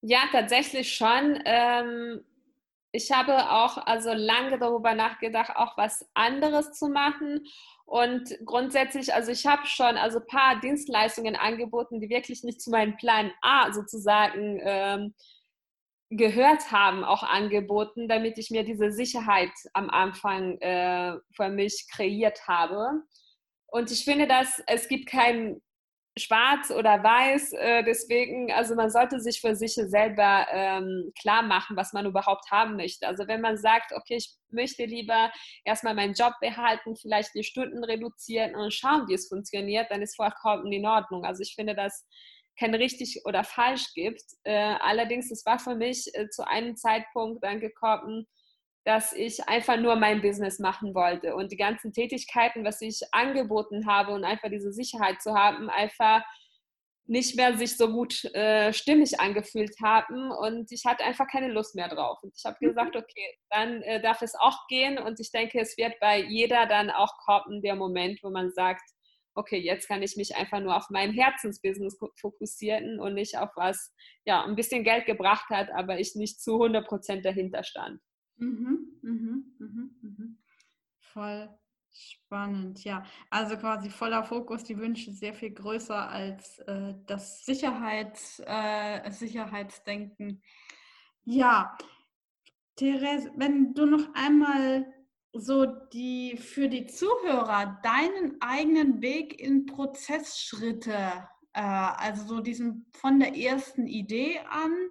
Ja, 0.00 0.20
tatsächlich 0.32 0.94
schon. 0.94 1.42
Ähm, 1.44 2.24
ich 2.96 3.12
habe 3.12 3.50
auch 3.50 3.76
also 3.76 4.12
lange 4.12 4.58
darüber 4.58 4.94
nachgedacht, 4.94 5.54
auch 5.54 5.76
was 5.76 6.08
anderes 6.14 6.72
zu 6.72 6.88
machen 6.88 7.46
und 7.84 8.36
grundsätzlich, 8.44 9.14
also 9.14 9.30
ich 9.30 9.46
habe 9.46 9.64
schon 9.66 9.96
also 9.96 10.18
ein 10.18 10.26
paar 10.26 10.60
Dienstleistungen 10.60 11.36
angeboten, 11.36 12.00
die 12.00 12.08
wirklich 12.08 12.42
nicht 12.42 12.60
zu 12.60 12.70
meinem 12.70 12.96
Plan 12.96 13.30
A 13.42 13.72
sozusagen 13.72 14.60
ähm, 14.62 15.14
gehört 16.10 16.72
haben, 16.72 17.04
auch 17.04 17.22
angeboten, 17.22 18.08
damit 18.08 18.38
ich 18.38 18.50
mir 18.50 18.64
diese 18.64 18.90
Sicherheit 18.90 19.52
am 19.72 19.88
Anfang 19.88 20.58
äh, 20.60 21.16
für 21.32 21.48
mich 21.48 21.86
kreiert 21.92 22.48
habe. 22.48 23.02
Und 23.66 23.90
ich 23.92 24.04
finde, 24.04 24.26
dass 24.26 24.62
es 24.66 24.88
gibt 24.88 25.08
keinen 25.08 25.62
schwarz 26.18 26.70
oder 26.70 27.02
weiß. 27.02 27.52
Äh, 27.52 27.84
deswegen, 27.84 28.50
also 28.52 28.74
man 28.74 28.90
sollte 28.90 29.20
sich 29.20 29.40
für 29.40 29.54
sich 29.54 29.74
selber 29.74 30.46
ähm, 30.50 31.12
klar 31.20 31.42
machen, 31.42 31.76
was 31.76 31.92
man 31.92 32.06
überhaupt 32.06 32.50
haben 32.50 32.76
möchte. 32.76 33.06
Also 33.06 33.28
wenn 33.28 33.40
man 33.40 33.58
sagt, 33.58 33.92
okay, 33.92 34.16
ich 34.16 34.34
möchte 34.50 34.84
lieber 34.84 35.30
erstmal 35.64 35.94
meinen 35.94 36.14
Job 36.14 36.32
behalten, 36.40 36.96
vielleicht 36.96 37.34
die 37.34 37.44
Stunden 37.44 37.84
reduzieren 37.84 38.54
und 38.54 38.72
schauen, 38.72 39.06
wie 39.08 39.14
es 39.14 39.28
funktioniert, 39.28 39.90
dann 39.90 40.02
ist 40.02 40.16
vollkommen 40.16 40.72
in 40.72 40.86
Ordnung. 40.86 41.24
Also 41.24 41.42
ich 41.42 41.54
finde, 41.54 41.74
dass 41.74 42.06
kein 42.58 42.74
richtig 42.74 43.20
oder 43.24 43.44
falsch 43.44 43.92
gibt. 43.94 44.22
Äh, 44.44 44.74
allerdings, 44.80 45.30
es 45.30 45.44
war 45.44 45.58
für 45.58 45.74
mich 45.74 46.10
äh, 46.14 46.28
zu 46.30 46.46
einem 46.46 46.76
Zeitpunkt 46.76 47.44
dann 47.44 47.60
gekommen, 47.60 48.26
dass 48.86 49.12
ich 49.12 49.48
einfach 49.48 49.76
nur 49.78 49.96
mein 49.96 50.22
Business 50.22 50.60
machen 50.60 50.94
wollte 50.94 51.34
und 51.34 51.50
die 51.50 51.56
ganzen 51.56 51.92
Tätigkeiten, 51.92 52.64
was 52.64 52.80
ich 52.80 53.00
angeboten 53.10 53.84
habe 53.84 54.12
und 54.12 54.24
einfach 54.24 54.48
diese 54.48 54.72
Sicherheit 54.72 55.20
zu 55.20 55.34
haben, 55.34 55.68
einfach 55.68 56.22
nicht 57.08 57.36
mehr 57.36 57.56
sich 57.58 57.76
so 57.76 57.90
gut 57.90 58.24
äh, 58.26 58.72
stimmig 58.72 59.18
angefühlt 59.18 59.74
haben 59.82 60.30
und 60.30 60.70
ich 60.70 60.84
hatte 60.84 61.04
einfach 61.04 61.26
keine 61.26 61.48
Lust 61.48 61.74
mehr 61.74 61.88
drauf. 61.88 62.18
Und 62.22 62.32
ich 62.36 62.44
habe 62.44 62.56
mhm. 62.60 62.68
gesagt, 62.68 62.94
okay, 62.94 63.38
dann 63.50 63.82
äh, 63.82 64.00
darf 64.00 64.22
es 64.22 64.36
auch 64.36 64.68
gehen 64.68 64.98
und 64.98 65.18
ich 65.18 65.32
denke, 65.32 65.60
es 65.60 65.76
wird 65.76 65.98
bei 66.00 66.20
jeder 66.20 66.66
dann 66.66 66.90
auch 66.90 67.16
kommen, 67.24 67.62
der 67.62 67.74
Moment, 67.74 68.20
wo 68.22 68.30
man 68.30 68.52
sagt, 68.52 68.88
okay, 69.34 69.58
jetzt 69.58 69.88
kann 69.88 70.02
ich 70.02 70.16
mich 70.16 70.36
einfach 70.36 70.60
nur 70.60 70.76
auf 70.76 70.90
mein 70.90 71.12
Herzensbusiness 71.12 71.98
fokussieren 72.20 73.00
und 73.00 73.14
nicht 73.14 73.36
auf 73.36 73.50
was, 73.56 73.92
ja, 74.24 74.44
ein 74.44 74.54
bisschen 74.54 74.84
Geld 74.84 75.06
gebracht 75.06 75.50
hat, 75.50 75.70
aber 75.70 75.98
ich 75.98 76.14
nicht 76.14 76.40
zu 76.40 76.54
100 76.54 76.86
Prozent 76.86 77.24
dahinter 77.24 77.64
stand. 77.64 78.00
Mhm, 78.36 78.98
mhm, 79.02 79.54
mhm, 79.58 79.90
mhm. 80.02 80.38
Voll 81.00 81.48
Spannend, 81.98 82.84
ja. 82.84 83.04
Also 83.30 83.56
quasi 83.56 83.88
voller 83.88 84.22
Fokus, 84.22 84.64
die 84.64 84.76
Wünsche 84.76 85.12
sehr 85.12 85.32
viel 85.32 85.50
größer 85.52 86.08
als 86.08 86.58
äh, 86.60 86.94
das 87.06 87.44
Sicherheits, 87.46 88.42
äh, 88.44 89.10
Sicherheitsdenken. 89.10 90.42
Ja, 91.24 91.76
Therese, 92.76 93.30
wenn 93.36 93.72
du 93.72 93.86
noch 93.86 94.14
einmal 94.14 94.92
so 95.32 95.64
die 95.64 96.36
für 96.36 96.68
die 96.68 96.86
Zuhörer 96.86 97.80
deinen 97.82 98.36
eigenen 98.40 99.00
Weg 99.00 99.40
in 99.40 99.64
Prozessschritte, 99.64 101.26
äh, 101.54 101.60
also 101.62 102.26
so 102.26 102.40
diesen 102.40 102.90
von 102.92 103.18
der 103.20 103.34
ersten 103.34 103.86
Idee 103.86 104.38
an 104.50 104.90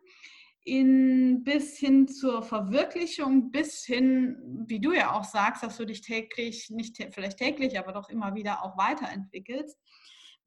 in, 0.66 1.44
bis 1.44 1.78
hin 1.78 2.08
zur 2.08 2.42
Verwirklichung, 2.42 3.52
bis 3.52 3.86
hin, 3.86 4.36
wie 4.68 4.80
du 4.80 4.94
ja 4.94 5.14
auch 5.14 5.24
sagst, 5.24 5.62
dass 5.62 5.78
du 5.78 5.86
dich 5.86 6.02
täglich, 6.02 6.72
nicht 6.72 6.98
vielleicht 7.12 7.38
täglich, 7.38 7.78
aber 7.78 7.94
doch 7.94 8.10
immer 8.10 8.34
wieder 8.34 8.64
auch 8.64 8.76
weiterentwickelst. 8.76 9.78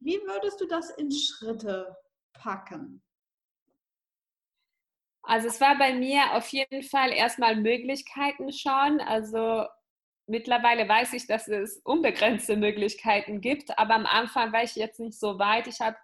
Wie 0.00 0.16
würdest 0.26 0.60
du 0.60 0.66
das 0.66 0.90
in 0.90 1.10
Schritte 1.12 1.96
packen? 2.32 3.02
Also 5.22 5.46
es 5.46 5.60
war 5.60 5.78
bei 5.78 5.94
mir 5.94 6.32
auf 6.32 6.48
jeden 6.48 6.82
Fall 6.82 7.12
erstmal 7.12 7.54
Möglichkeiten 7.54 8.52
schauen. 8.52 9.00
Also 9.00 9.66
mittlerweile 10.26 10.88
weiß 10.88 11.12
ich, 11.12 11.28
dass 11.28 11.46
es 11.46 11.80
unbegrenzte 11.84 12.56
Möglichkeiten 12.56 13.40
gibt, 13.40 13.78
aber 13.78 13.94
am 13.94 14.06
Anfang 14.06 14.52
war 14.52 14.64
ich 14.64 14.74
jetzt 14.74 14.98
nicht 14.98 15.18
so 15.18 15.38
weit. 15.38 15.68
Ich 15.68 15.80
habe 15.80 15.96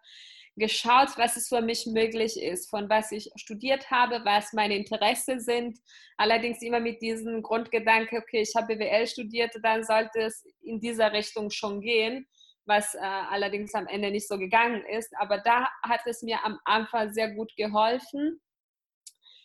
geschaut, 0.57 1.17
was 1.17 1.37
es 1.37 1.49
für 1.49 1.61
mich 1.61 1.87
möglich 1.87 2.41
ist, 2.41 2.71
von 2.71 2.89
was 2.89 3.11
ich 3.13 3.31
studiert 3.37 3.91
habe, 3.91 4.25
was 4.25 4.53
meine 4.53 4.77
Interessen 4.77 5.41
sind. 5.41 5.79
Allerdings 6.17 6.63
immer 6.63 6.81
mit 6.81 7.03
diesem 7.03 7.43
Grundgedanke, 7.43 8.19
okay, 8.19 8.43
ich 8.43 8.55
habe 8.55 8.77
BWL 8.77 9.07
studiert, 9.07 9.53
dann 9.63 9.83
sollte 9.85 10.21
es 10.21 10.45
in 10.63 10.81
dieser 10.81 11.13
Richtung 11.13 11.51
schon 11.51 11.81
gehen, 11.81 12.27
was 12.67 12.95
äh, 12.95 12.99
allerdings 13.01 13.75
am 13.75 13.87
Ende 13.89 14.11
nicht 14.11 14.29
so 14.29 14.39
gegangen 14.39 14.85
ist. 14.87 15.13
Aber 15.19 15.39
da 15.39 15.69
hat 15.83 16.01
es 16.07 16.23
mir 16.23 16.45
am 16.45 16.59
Anfang 16.65 17.13
sehr 17.13 17.31
gut 17.35 17.55
geholfen 17.57 18.41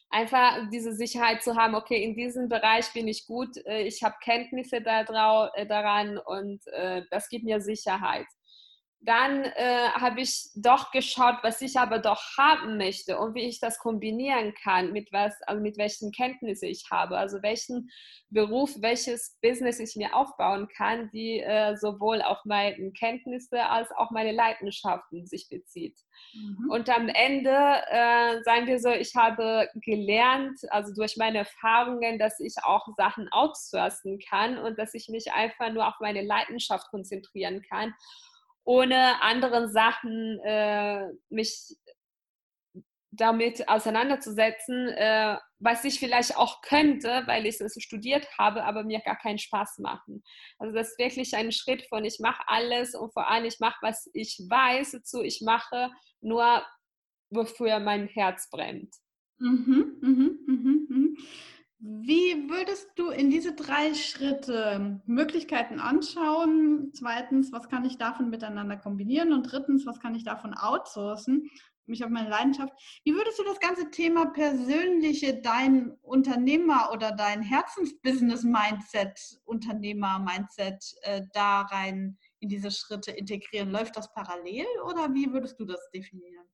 einfach 0.09 0.69
diese 0.71 0.93
Sicherheit 0.93 1.43
zu 1.43 1.55
haben, 1.55 1.75
okay, 1.75 2.03
in 2.03 2.15
diesem 2.15 2.49
Bereich 2.49 2.91
bin 2.93 3.07
ich 3.07 3.25
gut, 3.27 3.57
äh, 3.65 3.83
ich 3.83 4.03
habe 4.03 4.15
Kenntnisse 4.23 4.77
äh, 4.77 5.65
daran 5.67 6.17
und 6.17 6.65
äh, 6.67 7.03
das 7.11 7.29
gibt 7.29 7.45
mir 7.45 7.61
Sicherheit 7.61 8.25
dann 9.01 9.45
äh, 9.45 9.89
habe 9.93 10.19
ich 10.21 10.49
doch 10.55 10.91
geschaut, 10.91 11.37
was 11.41 11.61
ich 11.61 11.77
aber 11.77 11.99
doch 11.99 12.21
haben 12.37 12.77
möchte 12.77 13.17
und 13.17 13.33
wie 13.33 13.47
ich 13.47 13.61
das 13.61 13.79
kombinieren 13.79 14.53
kann, 14.61 14.91
mit 14.91 15.13
was, 15.13 15.41
also 15.43 15.61
mit 15.61 15.77
welchen 15.77 16.11
Kenntnissen 16.11 16.67
ich 16.67 16.85
habe, 16.91 17.17
also 17.17 17.41
welchen 17.41 17.89
Beruf, 18.29 18.75
welches 18.81 19.37
Business 19.41 19.79
ich 19.79 19.95
mir 19.95 20.13
aufbauen 20.13 20.67
kann, 20.67 21.09
die 21.11 21.39
äh, 21.39 21.77
sowohl 21.77 22.21
auf 22.21 22.39
meine 22.43 22.91
Kenntnisse 22.91 23.65
als 23.67 23.89
auch 23.91 24.11
meine 24.11 24.33
Leidenschaften 24.33 25.25
sich 25.25 25.47
bezieht. 25.49 25.97
Mhm. 26.33 26.69
Und 26.69 26.89
am 26.89 27.07
Ende, 27.07 27.51
äh, 27.89 28.43
sagen 28.43 28.67
wir 28.67 28.79
so, 28.79 28.89
ich 28.89 29.15
habe 29.15 29.69
gelernt, 29.75 30.59
also 30.71 30.93
durch 30.93 31.15
meine 31.15 31.39
Erfahrungen, 31.39 32.19
dass 32.19 32.39
ich 32.41 32.55
auch 32.63 32.85
Sachen 32.97 33.29
outsourcen 33.31 34.19
kann 34.19 34.57
und 34.57 34.77
dass 34.77 34.93
ich 34.93 35.07
mich 35.07 35.31
einfach 35.31 35.71
nur 35.71 35.87
auf 35.87 35.95
meine 36.01 36.21
Leidenschaft 36.21 36.89
konzentrieren 36.89 37.63
kann 37.69 37.93
ohne 38.69 39.19
anderen 39.23 39.71
Sachen 39.71 40.39
äh, 40.43 41.07
mich 41.31 41.75
damit 43.09 43.67
auseinanderzusetzen, 43.67 44.89
äh, 44.89 45.37
was 45.57 45.83
ich 45.85 45.97
vielleicht 45.97 46.37
auch 46.37 46.61
könnte, 46.61 47.23
weil 47.25 47.47
ich 47.47 47.59
es 47.59 47.81
studiert 47.81 48.27
habe, 48.37 48.63
aber 48.63 48.83
mir 48.83 48.99
gar 48.99 49.17
keinen 49.17 49.39
Spaß 49.39 49.79
machen. 49.79 50.23
Also 50.59 50.75
das 50.75 50.91
ist 50.91 50.99
wirklich 50.99 51.35
ein 51.35 51.51
Schritt 51.51 51.87
von 51.89 52.05
ich 52.05 52.19
mache 52.19 52.43
alles 52.45 52.93
und 52.93 53.11
vor 53.11 53.27
allem 53.27 53.45
ich 53.45 53.59
mache, 53.59 53.79
was 53.81 54.07
ich 54.13 54.39
weiß, 54.47 55.01
zu 55.01 55.23
ich 55.23 55.41
mache 55.41 55.89
nur, 56.21 56.63
wofür 57.31 57.79
mein 57.79 58.07
Herz 58.07 58.51
brennt. 58.51 58.93
Mhm, 59.39 59.97
mhm, 59.99 60.39
mhm, 60.45 60.87
mhm. 60.89 61.17
Wie 61.81 62.49
würdest 62.49 62.89
du 62.95 63.09
in 63.09 63.29
diese 63.29 63.55
drei 63.55 63.93
Schritte 63.93 64.99
Möglichkeiten 65.05 65.79
anschauen? 65.79 66.91
Zweitens, 66.93 67.53
was 67.53 67.69
kann 67.69 67.85
ich 67.85 67.97
davon 67.97 68.29
miteinander 68.29 68.75
kombinieren? 68.75 69.31
Und 69.31 69.43
drittens, 69.43 69.85
was 69.85 70.01
kann 70.01 70.13
ich 70.13 70.25
davon 70.25 70.53
outsourcen? 70.53 71.49
Mich 71.85 72.03
auf 72.03 72.09
meine 72.09 72.29
Leidenschaft. 72.29 72.73
Wie 73.05 73.13
würdest 73.13 73.39
du 73.39 73.43
das 73.45 73.61
ganze 73.61 73.89
Thema 73.91 74.25
persönliche, 74.25 75.41
dein 75.41 75.91
Unternehmer 76.01 76.91
oder 76.91 77.13
dein 77.13 77.41
Herzensbusiness-Mindset, 77.41 79.39
Unternehmer-Mindset 79.45 80.83
äh, 81.03 81.21
da 81.33 81.61
rein 81.61 82.17
in 82.39 82.49
diese 82.49 82.71
Schritte 82.71 83.11
integrieren? 83.11 83.71
Läuft 83.71 83.95
das 83.95 84.11
parallel 84.11 84.67
oder 84.85 85.13
wie 85.13 85.31
würdest 85.31 85.57
du 85.57 85.65
das 85.65 85.89
definieren? 85.91 86.45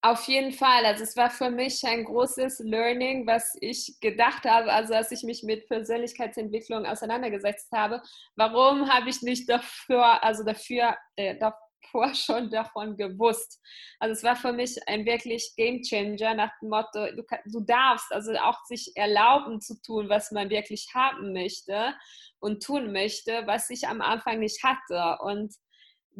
Auf 0.00 0.28
jeden 0.28 0.52
Fall. 0.52 0.86
Also 0.86 1.02
es 1.02 1.16
war 1.16 1.28
für 1.28 1.50
mich 1.50 1.84
ein 1.84 2.04
großes 2.04 2.60
Learning, 2.60 3.26
was 3.26 3.56
ich 3.60 3.98
gedacht 4.00 4.44
habe, 4.44 4.72
also 4.72 4.94
als 4.94 5.10
ich 5.10 5.24
mich 5.24 5.42
mit 5.42 5.66
Persönlichkeitsentwicklung 5.66 6.86
auseinandergesetzt 6.86 7.72
habe. 7.72 8.00
Warum 8.36 8.88
habe 8.88 9.10
ich 9.10 9.22
nicht 9.22 9.48
dafür, 9.48 10.22
also 10.22 10.44
dafür, 10.44 10.96
äh, 11.16 11.36
davor 11.36 12.14
schon 12.14 12.48
davon 12.48 12.96
gewusst? 12.96 13.60
Also 13.98 14.12
es 14.12 14.22
war 14.22 14.36
für 14.36 14.52
mich 14.52 14.76
ein 14.86 15.04
wirklich 15.04 15.54
Game 15.56 15.82
Changer 15.82 16.34
nach 16.34 16.52
dem 16.62 16.68
Motto, 16.68 17.06
du, 17.16 17.24
du 17.46 17.60
darfst 17.64 18.12
also 18.12 18.32
auch 18.36 18.64
sich 18.66 18.92
erlauben 18.94 19.60
zu 19.60 19.82
tun, 19.82 20.08
was 20.08 20.30
man 20.30 20.48
wirklich 20.48 20.86
haben 20.94 21.32
möchte 21.32 21.92
und 22.38 22.62
tun 22.62 22.92
möchte, 22.92 23.42
was 23.46 23.68
ich 23.68 23.88
am 23.88 24.00
Anfang 24.00 24.38
nicht 24.38 24.62
hatte. 24.62 25.18
Und 25.24 25.52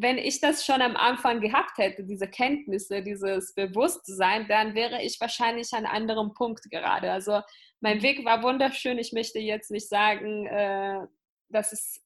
wenn 0.01 0.17
ich 0.17 0.41
das 0.41 0.65
schon 0.65 0.81
am 0.81 0.97
Anfang 0.97 1.41
gehabt 1.41 1.77
hätte, 1.77 2.05
diese 2.05 2.29
Kenntnisse, 2.29 3.03
dieses 3.03 3.53
Bewusstsein, 3.55 4.47
dann 4.47 4.75
wäre 4.75 5.03
ich 5.03 5.21
wahrscheinlich 5.21 5.73
an 5.73 5.87
einem 5.87 6.09
anderen 6.09 6.35
Punkt 6.35 6.71
gerade. 6.71 7.11
Also 7.11 7.41
mein 7.81 7.99
mhm. 7.99 8.03
Weg 8.03 8.25
war 8.25 8.43
wunderschön. 8.43 8.99
Ich 8.99 9.13
möchte 9.13 9.41
jetzt 9.41 9.73
nicht 9.73 9.89
sagen, 9.89 10.47
äh, 10.47 11.07
dass 11.49 11.73
es 11.73 12.01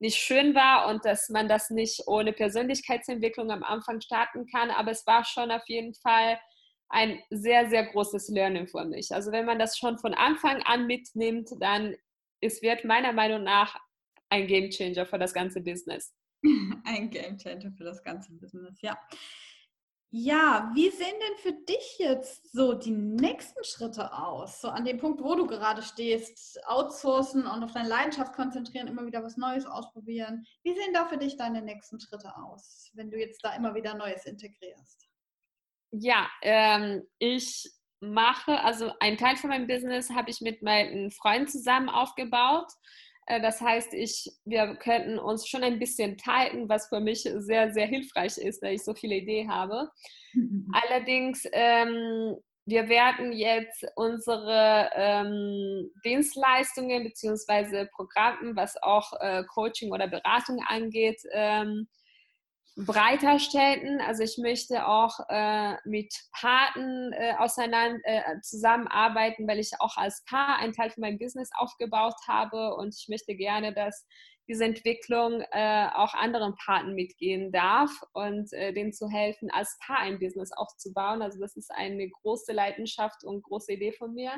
nicht 0.00 0.16
schön 0.16 0.54
war 0.54 0.88
und 0.88 1.04
dass 1.04 1.28
man 1.28 1.46
das 1.46 1.70
nicht 1.70 2.02
ohne 2.06 2.32
Persönlichkeitsentwicklung 2.32 3.50
am 3.52 3.62
Anfang 3.62 4.00
starten 4.00 4.46
kann, 4.46 4.70
aber 4.70 4.90
es 4.90 5.06
war 5.06 5.24
schon 5.24 5.50
auf 5.52 5.62
jeden 5.68 5.94
Fall 5.94 6.40
ein 6.88 7.22
sehr, 7.30 7.68
sehr 7.68 7.86
großes 7.86 8.28
Lernen 8.30 8.66
für 8.66 8.84
mich. 8.84 9.12
Also 9.14 9.30
wenn 9.30 9.44
man 9.44 9.58
das 9.58 9.78
schon 9.78 9.98
von 9.98 10.14
Anfang 10.14 10.62
an 10.62 10.86
mitnimmt, 10.86 11.50
dann 11.60 11.94
es 12.40 12.62
wird 12.62 12.84
meiner 12.84 13.12
Meinung 13.12 13.44
nach 13.44 13.78
ein 14.30 14.46
Game 14.46 14.70
Changer 14.70 15.06
für 15.06 15.18
das 15.18 15.34
ganze 15.34 15.60
Business. 15.60 16.14
Ein 16.84 17.10
Game 17.10 17.38
Changer 17.38 17.72
für 17.72 17.84
das 17.84 18.02
ganze 18.02 18.32
Business, 18.32 18.80
ja. 18.80 18.98
Ja, 20.12 20.72
wie 20.74 20.90
sehen 20.90 21.14
denn 21.20 21.36
für 21.36 21.52
dich 21.52 21.98
jetzt 21.98 22.50
so 22.50 22.72
die 22.72 22.90
nächsten 22.90 23.62
Schritte 23.62 24.12
aus? 24.12 24.60
So 24.60 24.68
an 24.68 24.84
dem 24.84 24.98
Punkt, 24.98 25.22
wo 25.22 25.36
du 25.36 25.46
gerade 25.46 25.82
stehst, 25.82 26.58
outsourcen 26.66 27.46
und 27.46 27.62
auf 27.62 27.72
deine 27.72 27.88
Leidenschaft 27.88 28.32
konzentrieren, 28.32 28.88
immer 28.88 29.06
wieder 29.06 29.22
was 29.22 29.36
Neues 29.36 29.66
ausprobieren. 29.66 30.44
Wie 30.64 30.74
sehen 30.74 30.92
da 30.92 31.06
für 31.06 31.16
dich 31.16 31.36
deine 31.36 31.62
nächsten 31.62 32.00
Schritte 32.00 32.36
aus, 32.36 32.90
wenn 32.94 33.08
du 33.08 33.18
jetzt 33.18 33.44
da 33.44 33.54
immer 33.54 33.72
wieder 33.76 33.94
Neues 33.94 34.26
integrierst? 34.26 35.06
Ja, 35.92 36.28
ähm, 36.42 37.06
ich 37.20 37.70
mache, 38.00 38.58
also 38.64 38.92
ein 38.98 39.16
Teil 39.16 39.36
von 39.36 39.50
meinem 39.50 39.68
Business 39.68 40.10
habe 40.10 40.30
ich 40.30 40.40
mit 40.40 40.60
meinen 40.60 41.12
Freunden 41.12 41.46
zusammen 41.46 41.88
aufgebaut. 41.88 42.72
Äh, 43.30 43.40
das 43.40 43.60
heißt, 43.60 43.94
ich, 43.94 44.30
wir 44.44 44.74
könnten 44.76 45.18
uns 45.18 45.46
schon 45.46 45.62
ein 45.62 45.78
bisschen 45.78 46.18
teilen, 46.18 46.68
was 46.68 46.88
für 46.88 47.00
mich 47.00 47.22
sehr, 47.22 47.72
sehr 47.72 47.86
hilfreich 47.86 48.36
ist, 48.38 48.60
da 48.62 48.68
ich 48.68 48.82
so 48.82 48.92
viele 48.92 49.16
Ideen 49.16 49.52
habe. 49.52 49.88
Mhm. 50.34 50.66
Allerdings, 50.72 51.44
ähm, 51.52 52.36
wir 52.66 52.88
werden 52.88 53.32
jetzt 53.32 53.84
unsere 53.96 54.90
ähm, 54.94 55.90
Dienstleistungen 56.04 57.04
bzw. 57.04 57.86
Programme, 57.86 58.54
was 58.54 58.80
auch 58.82 59.12
äh, 59.20 59.44
Coaching 59.44 59.92
oder 59.92 60.08
Beratung 60.08 60.62
angeht, 60.66 61.20
ähm, 61.32 61.88
breiter 62.76 63.38
stellen. 63.38 64.00
Also 64.00 64.22
ich 64.22 64.38
möchte 64.38 64.86
auch 64.86 65.18
äh, 65.28 65.76
mit 65.84 66.14
Paten 66.32 67.12
äh, 67.12 67.34
auseinander 67.38 68.00
äh, 68.04 68.40
zusammenarbeiten, 68.42 69.46
weil 69.46 69.58
ich 69.58 69.72
auch 69.80 69.96
als 69.96 70.24
Paar 70.24 70.58
einen 70.58 70.72
Teil 70.72 70.90
von 70.90 71.02
meinem 71.02 71.18
Business 71.18 71.50
aufgebaut 71.56 72.16
habe 72.26 72.74
und 72.76 72.94
ich 72.96 73.08
möchte 73.08 73.34
gerne, 73.34 73.74
dass 73.74 74.06
diese 74.48 74.64
Entwicklung 74.64 75.42
äh, 75.52 75.86
auch 75.94 76.12
anderen 76.14 76.56
Paten 76.56 76.94
mitgehen 76.94 77.52
darf 77.52 77.90
und 78.12 78.52
äh, 78.52 78.72
denen 78.72 78.92
zu 78.92 79.08
helfen, 79.08 79.48
als 79.52 79.78
Paar 79.86 80.00
ein 80.00 80.18
Business 80.18 80.50
aufzubauen. 80.52 81.22
Also 81.22 81.38
das 81.38 81.56
ist 81.56 81.70
eine 81.70 82.08
große 82.08 82.52
Leidenschaft 82.52 83.22
und 83.22 83.44
große 83.44 83.74
Idee 83.74 83.92
von 83.92 84.12
mir. 84.12 84.32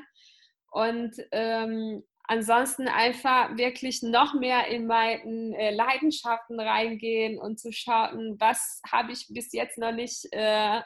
Und 0.71 1.15
ähm, 1.33 2.03
ansonsten 2.25 2.89
einfach 2.89 3.57
wirklich 3.57 4.03
noch 4.03 4.35
mehr 4.35 4.69
in 4.69 4.87
meine 4.87 5.57
äh, 5.57 5.75
Leidenschaften 5.75 6.61
reingehen 6.61 7.39
und 7.39 7.59
zu 7.59 7.73
schauen, 7.73 8.37
was 8.39 8.81
habe 8.91 9.13
ich 9.13 9.27
bis 9.31 9.53
jetzt 9.53 9.79
noch 9.79 9.93
nicht 9.93 10.27
äh, 10.33 10.81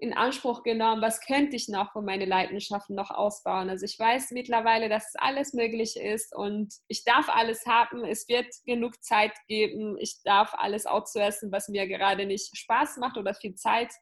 in 0.00 0.14
Anspruch 0.14 0.62
genommen, 0.62 1.02
was 1.02 1.20
könnte 1.20 1.56
ich 1.56 1.68
noch 1.68 1.92
für 1.92 2.00
meine 2.00 2.24
Leidenschaften 2.24 2.96
noch 2.96 3.10
ausbauen. 3.10 3.68
Also 3.68 3.84
ich 3.84 3.98
weiß 3.98 4.30
mittlerweile, 4.30 4.88
dass 4.88 5.14
alles 5.16 5.52
möglich 5.52 5.96
ist 5.96 6.34
und 6.34 6.72
ich 6.88 7.04
darf 7.04 7.28
alles 7.28 7.66
haben. 7.66 8.04
Es 8.04 8.26
wird 8.26 8.46
genug 8.64 9.02
Zeit 9.02 9.32
geben. 9.46 9.98
Ich 9.98 10.22
darf 10.24 10.54
alles 10.54 10.86
outsourcen, 10.86 11.52
was 11.52 11.68
mir 11.68 11.86
gerade 11.86 12.24
nicht 12.24 12.56
Spaß 12.56 12.96
macht 12.96 13.18
oder 13.18 13.34
viel 13.34 13.54
Zeit 13.56 13.92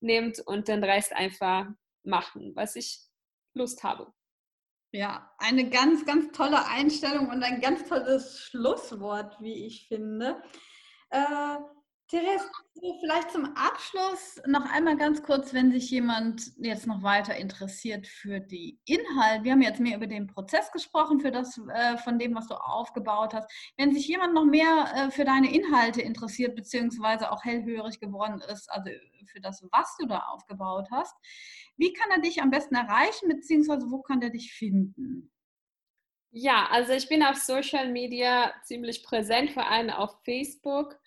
nimmt 0.00 0.40
und 0.40 0.68
den 0.68 0.82
Rest 0.82 1.12
einfach 1.12 1.66
machen, 2.04 2.52
was 2.54 2.76
ich 2.76 3.00
Lust 3.54 3.84
habe. 3.84 4.12
Ja, 4.94 5.28
eine 5.38 5.68
ganz, 5.70 6.06
ganz 6.06 6.30
tolle 6.30 6.68
Einstellung 6.68 7.28
und 7.28 7.42
ein 7.42 7.60
ganz 7.60 7.88
tolles 7.88 8.38
Schlusswort, 8.38 9.36
wie 9.40 9.66
ich 9.66 9.88
finde. 9.88 10.40
Äh, 11.10 11.56
Therese, 12.08 12.44
vielleicht 13.00 13.30
zum 13.30 13.56
Abschluss 13.56 14.38
noch 14.46 14.70
einmal 14.70 14.96
ganz 14.96 15.22
kurz, 15.22 15.54
wenn 15.54 15.72
sich 15.72 15.90
jemand 15.90 16.52
jetzt 16.58 16.86
noch 16.86 17.02
weiter 17.02 17.34
interessiert 17.34 18.06
für 18.06 18.40
die 18.40 18.78
Inhalte. 18.84 19.44
Wir 19.44 19.52
haben 19.52 19.62
jetzt 19.62 19.80
mehr 19.80 19.96
über 19.96 20.06
den 20.06 20.26
Prozess 20.26 20.70
gesprochen, 20.70 21.20
für 21.20 21.30
das, 21.30 21.58
äh, 21.72 21.96
von 21.96 22.18
dem, 22.18 22.34
was 22.34 22.48
du 22.48 22.54
aufgebaut 22.56 23.32
hast. 23.32 23.50
Wenn 23.78 23.94
sich 23.94 24.06
jemand 24.06 24.34
noch 24.34 24.44
mehr 24.44 24.92
äh, 24.94 25.10
für 25.10 25.24
deine 25.24 25.52
Inhalte 25.54 26.02
interessiert, 26.02 26.54
beziehungsweise 26.54 27.32
auch 27.32 27.42
hellhörig 27.42 28.00
geworden 28.00 28.42
ist, 28.52 28.70
also 28.70 28.90
für 29.32 29.40
das, 29.40 29.66
was 29.72 29.96
du 29.98 30.06
da 30.06 30.18
aufgebaut 30.28 30.88
hast, 30.90 31.16
wie 31.78 31.94
kann 31.94 32.10
er 32.10 32.20
dich 32.20 32.42
am 32.42 32.50
besten 32.50 32.74
erreichen, 32.74 33.28
beziehungsweise 33.28 33.90
wo 33.90 34.02
kann 34.02 34.20
er 34.20 34.30
dich 34.30 34.52
finden? 34.52 35.32
Ja, 36.30 36.66
also 36.70 36.92
ich 36.92 37.08
bin 37.08 37.22
auf 37.22 37.36
Social 37.36 37.90
Media 37.90 38.52
ziemlich 38.64 39.04
präsent, 39.04 39.52
vor 39.52 39.70
allem 39.70 39.88
auf 39.88 40.20
Facebook 40.24 40.98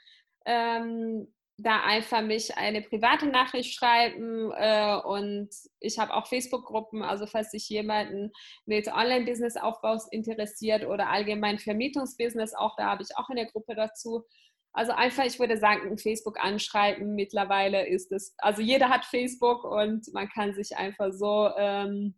ähm, 0.48 1.28
da 1.60 1.82
einfach 1.84 2.22
mich 2.22 2.56
eine 2.56 2.82
private 2.82 3.28
Nachricht 3.28 3.74
schreiben 3.74 4.52
äh, 4.56 4.96
und 5.04 5.50
ich 5.80 5.98
habe 5.98 6.14
auch 6.14 6.28
Facebook-Gruppen, 6.28 7.02
also 7.02 7.26
falls 7.26 7.52
sich 7.52 7.68
jemanden 7.68 8.32
mit 8.66 8.88
Online-Business-Aufbau 8.88 9.98
interessiert 10.12 10.86
oder 10.86 11.10
allgemein 11.10 11.58
Vermietungsbusiness, 11.58 12.54
auch 12.54 12.76
da 12.78 12.86
habe 12.86 13.02
ich 13.04 13.18
auch 13.18 13.30
eine 13.30 13.48
Gruppe 13.48 13.76
dazu. 13.76 14.24
Also 14.72 14.92
einfach, 14.92 15.26
ich 15.26 15.40
würde 15.40 15.58
sagen, 15.58 15.98
Facebook 15.98 16.40
anschreiben. 16.40 17.16
Mittlerweile 17.16 17.88
ist 17.88 18.12
es, 18.12 18.36
also 18.38 18.62
jeder 18.62 18.90
hat 18.90 19.06
Facebook 19.06 19.64
und 19.64 20.06
man 20.14 20.30
kann 20.30 20.54
sich 20.54 20.78
einfach 20.78 21.12
so 21.12 21.50
ähm, 21.58 22.14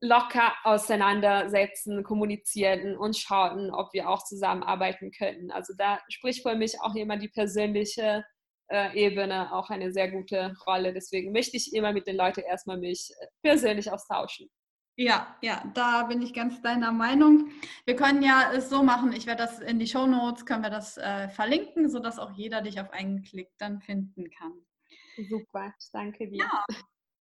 locker 0.00 0.54
auseinandersetzen, 0.64 2.02
kommunizieren 2.02 2.96
und 2.96 3.16
schauen, 3.16 3.70
ob 3.70 3.92
wir 3.92 4.08
auch 4.08 4.24
zusammenarbeiten 4.24 5.10
könnten. 5.10 5.50
Also 5.50 5.74
da 5.76 6.00
spricht 6.08 6.42
für 6.42 6.56
mich 6.56 6.80
auch 6.80 6.94
immer 6.94 7.16
die 7.16 7.28
persönliche 7.28 8.24
äh, 8.70 8.96
Ebene 8.96 9.52
auch 9.52 9.68
eine 9.68 9.92
sehr 9.92 10.10
gute 10.10 10.54
Rolle. 10.66 10.92
Deswegen 10.92 11.32
möchte 11.32 11.56
ich 11.56 11.74
immer 11.74 11.92
mit 11.92 12.06
den 12.06 12.16
Leuten 12.16 12.40
erstmal 12.40 12.78
mich 12.78 13.10
äh, 13.20 13.26
persönlich 13.42 13.90
austauschen. 13.92 14.48
Ja, 14.96 15.36
ja, 15.40 15.64
da 15.74 16.02
bin 16.04 16.20
ich 16.20 16.34
ganz 16.34 16.60
deiner 16.60 16.92
Meinung. 16.92 17.50
Wir 17.86 17.96
können 17.96 18.22
ja 18.22 18.52
es 18.54 18.68
so 18.68 18.82
machen, 18.82 19.12
ich 19.12 19.26
werde 19.26 19.44
das 19.44 19.58
in 19.60 19.78
die 19.78 19.86
Show 19.86 20.06
Notes, 20.06 20.44
können 20.44 20.62
wir 20.62 20.70
das 20.70 20.98
äh, 20.98 21.28
verlinken, 21.30 21.88
sodass 21.88 22.18
auch 22.18 22.32
jeder 22.32 22.60
dich 22.60 22.80
auf 22.80 22.90
einen 22.90 23.22
Klick 23.22 23.48
dann 23.58 23.80
finden 23.80 24.30
kann. 24.30 24.52
Super, 25.28 25.72
danke 25.92 26.28
dir. 26.28 26.44
Ja, 26.44 26.64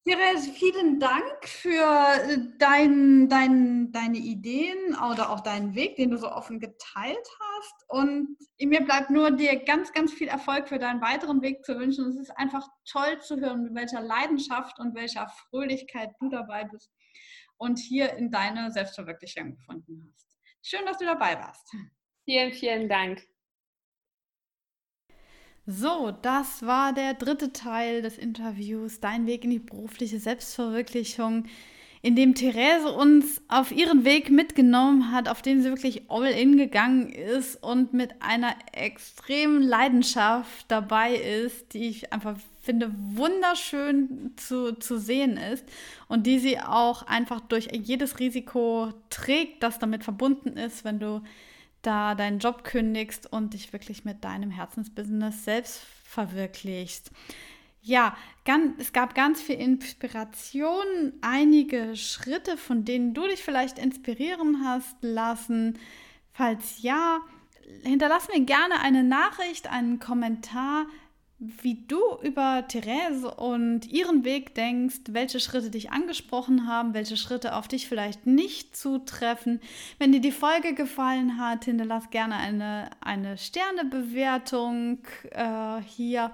Therese, 0.10 0.52
vielen 0.52 1.00
Dank 1.00 1.48
für 1.48 1.70
äh, 1.80 2.40
dein, 2.58 3.30
dein, 3.30 3.92
deine 3.92 4.18
Ideen 4.18 4.96
oder 4.96 5.30
auch 5.30 5.42
deinen 5.42 5.76
Weg, 5.76 5.98
den 5.98 6.10
du 6.10 6.18
so 6.18 6.32
offen 6.32 6.60
geteilt 6.60 7.30
hast. 7.40 7.86
Und 7.90 8.36
mir 8.60 8.84
bleibt 8.84 9.12
nur 9.12 9.30
dir 9.30 9.64
ganz, 9.66 9.94
ganz 9.94 10.12
viel 10.12 10.28
Erfolg 10.28 10.68
für 10.68 10.80
deinen 10.80 11.00
weiteren 11.00 11.44
Weg 11.44 11.64
zu 11.64 11.78
wünschen. 11.78 12.10
Es 12.10 12.16
ist 12.16 12.32
einfach 12.32 12.68
toll 12.92 13.22
zu 13.22 13.40
hören, 13.40 13.62
mit 13.62 13.76
welcher 13.76 14.02
Leidenschaft 14.02 14.80
und 14.80 14.96
welcher 14.96 15.28
Fröhlichkeit 15.28 16.10
du 16.20 16.30
dabei 16.30 16.64
bist 16.64 16.90
und 17.58 17.78
hier 17.78 18.14
in 18.14 18.32
deine 18.32 18.72
Selbstverwirklichung 18.72 19.58
gefunden 19.58 20.12
hast. 20.12 20.36
Schön, 20.64 20.88
dass 20.88 20.98
du 20.98 21.06
dabei 21.06 21.36
warst. 21.36 21.72
Vielen, 22.26 22.52
vielen 22.52 22.90
Dank. 22.90 23.29
So, 25.72 26.12
das 26.24 26.66
war 26.66 26.94
der 26.94 27.14
dritte 27.14 27.54
Teil 27.54 28.02
des 28.02 28.18
Interviews, 28.18 29.02
Dein 29.02 29.28
Weg 29.28 29.44
in 29.44 29.52
die 29.52 29.60
berufliche 29.60 30.18
Selbstverwirklichung, 30.18 31.44
in 32.02 32.16
dem 32.16 32.34
Therese 32.34 32.92
uns 32.92 33.40
auf 33.50 33.72
ihren 33.72 34.04
Weg 34.04 34.32
mitgenommen 34.32 35.12
hat, 35.12 35.30
auf 35.30 35.44
den 35.44 35.62
sie 35.62 35.70
wirklich 35.70 36.10
all 36.10 36.26
in 36.26 36.58
gegangen 36.58 37.10
ist 37.10 37.62
und 37.62 37.94
mit 37.94 38.20
einer 38.20 38.56
extremen 38.72 39.62
Leidenschaft 39.62 40.66
dabei 40.70 41.14
ist, 41.14 41.76
die 41.76 41.88
ich 41.90 42.12
einfach 42.12 42.36
finde 42.62 42.92
wunderschön 42.98 44.32
zu, 44.38 44.74
zu 44.74 44.98
sehen 44.98 45.38
ist 45.38 45.64
und 46.08 46.26
die 46.26 46.40
sie 46.40 46.60
auch 46.60 47.04
einfach 47.04 47.42
durch 47.42 47.68
jedes 47.72 48.18
Risiko 48.18 48.92
trägt, 49.12 49.62
das 49.62 49.78
damit 49.78 50.04
verbunden 50.04 50.58
ist, 50.58 50.84
wenn 50.84 50.98
du 50.98 51.22
da 51.82 52.16
deinen 52.16 52.40
Job 52.40 52.64
kündigst 52.64 53.32
und 53.32 53.54
dich 53.54 53.72
wirklich 53.74 54.06
mit 54.06 54.24
deinem 54.24 54.52
Herzensbusiness 54.52 55.46
selbst 55.46 55.82
verwirklichst. 56.04 57.12
Ja, 57.82 58.16
ganz, 58.44 58.74
es 58.80 58.92
gab 58.92 59.16
ganz 59.16 59.42
viel 59.42 59.56
Inspiration, 59.56 61.14
einige 61.22 61.96
Schritte, 61.96 62.58
von 62.58 62.84
denen 62.84 63.14
du 63.14 63.26
dich 63.28 63.42
vielleicht 63.42 63.80
inspirieren 63.80 64.64
hast 64.66 64.98
lassen. 65.02 65.80
Falls 66.34 66.82
ja, 66.82 67.20
hinterlass 67.84 68.28
mir 68.28 68.44
gerne 68.44 68.82
eine 68.82 69.04
Nachricht, 69.04 69.72
einen 69.72 70.00
Kommentar, 70.00 70.88
wie 71.40 71.86
du 71.88 72.00
über 72.22 72.66
Therese 72.68 73.34
und 73.34 73.88
ihren 73.88 74.26
Weg 74.26 74.56
denkst, 74.56 75.00
welche 75.10 75.40
Schritte 75.40 75.70
dich 75.70 75.90
angesprochen 75.90 76.68
haben, 76.68 76.94
welche 76.94 77.16
Schritte 77.16 77.56
auf 77.56 77.70
dich 77.70 77.88
vielleicht 77.88 78.28
nicht 78.28 78.76
zutreffen. 78.76 79.62
Wenn 80.00 80.12
dir 80.12 80.20
die 80.20 80.34
Folge 80.34 80.74
gefallen 80.74 81.40
hat, 81.40 81.64
hinterlass 81.64 82.10
gerne 82.10 82.36
eine, 82.36 82.90
eine 83.00 83.38
Sternebewertung 83.38 85.00
äh, 85.32 85.82
hier. 85.86 86.32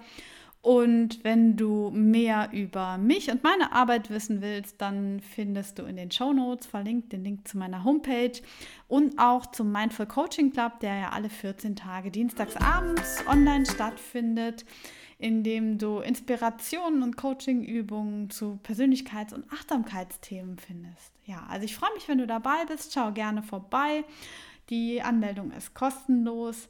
Und 0.65 1.23
wenn 1.23 1.57
du 1.57 1.91
mehr 1.91 2.49
über 2.51 2.97
mich 2.97 3.29
und 3.29 3.43
meine 3.43 3.71
Arbeit 3.71 4.09
wissen 4.09 4.41
willst, 4.41 4.81
dann 4.81 5.19
findest 5.19 5.77
du 5.77 5.83
in 5.83 5.95
den 5.95 6.09
Show 6.09 6.33
Notes 6.33 6.65
verlinkt 6.65 7.13
den 7.13 7.23
Link 7.23 7.47
zu 7.47 7.59
meiner 7.59 7.83
Homepage 7.83 8.31
und 8.87 9.19
auch 9.19 9.45
zum 9.45 9.71
Mindful 9.71 10.07
Coaching 10.07 10.51
Club, 10.51 10.79
der 10.79 10.95
ja 10.95 11.09
alle 11.09 11.29
14 11.29 11.75
Tage 11.75 12.09
dienstags 12.09 12.57
abends 12.57 13.23
online 13.27 13.67
stattfindet, 13.67 14.65
in 15.19 15.43
dem 15.43 15.77
du 15.77 15.99
Inspirationen 15.99 17.03
und 17.03 17.15
Coachingübungen 17.15 18.31
zu 18.31 18.59
Persönlichkeits- 18.63 19.35
und 19.35 19.45
Achtsamkeitsthemen 19.53 20.57
findest. 20.57 21.11
Ja, 21.27 21.45
also 21.47 21.63
ich 21.63 21.75
freue 21.75 21.93
mich, 21.93 22.07
wenn 22.07 22.17
du 22.17 22.25
dabei 22.25 22.65
bist. 22.67 22.91
Schau 22.91 23.11
gerne 23.11 23.43
vorbei. 23.43 24.03
Die 24.71 24.99
Anmeldung 25.03 25.51
ist 25.51 25.75
kostenlos 25.75 26.67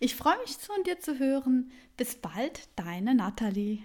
ich 0.00 0.14
freue 0.14 0.38
mich, 0.38 0.56
von 0.56 0.82
dir 0.84 0.98
zu 1.00 1.18
hören. 1.18 1.70
Bis 1.96 2.16
bald, 2.16 2.68
deine 2.76 3.14
Nathalie. 3.14 3.82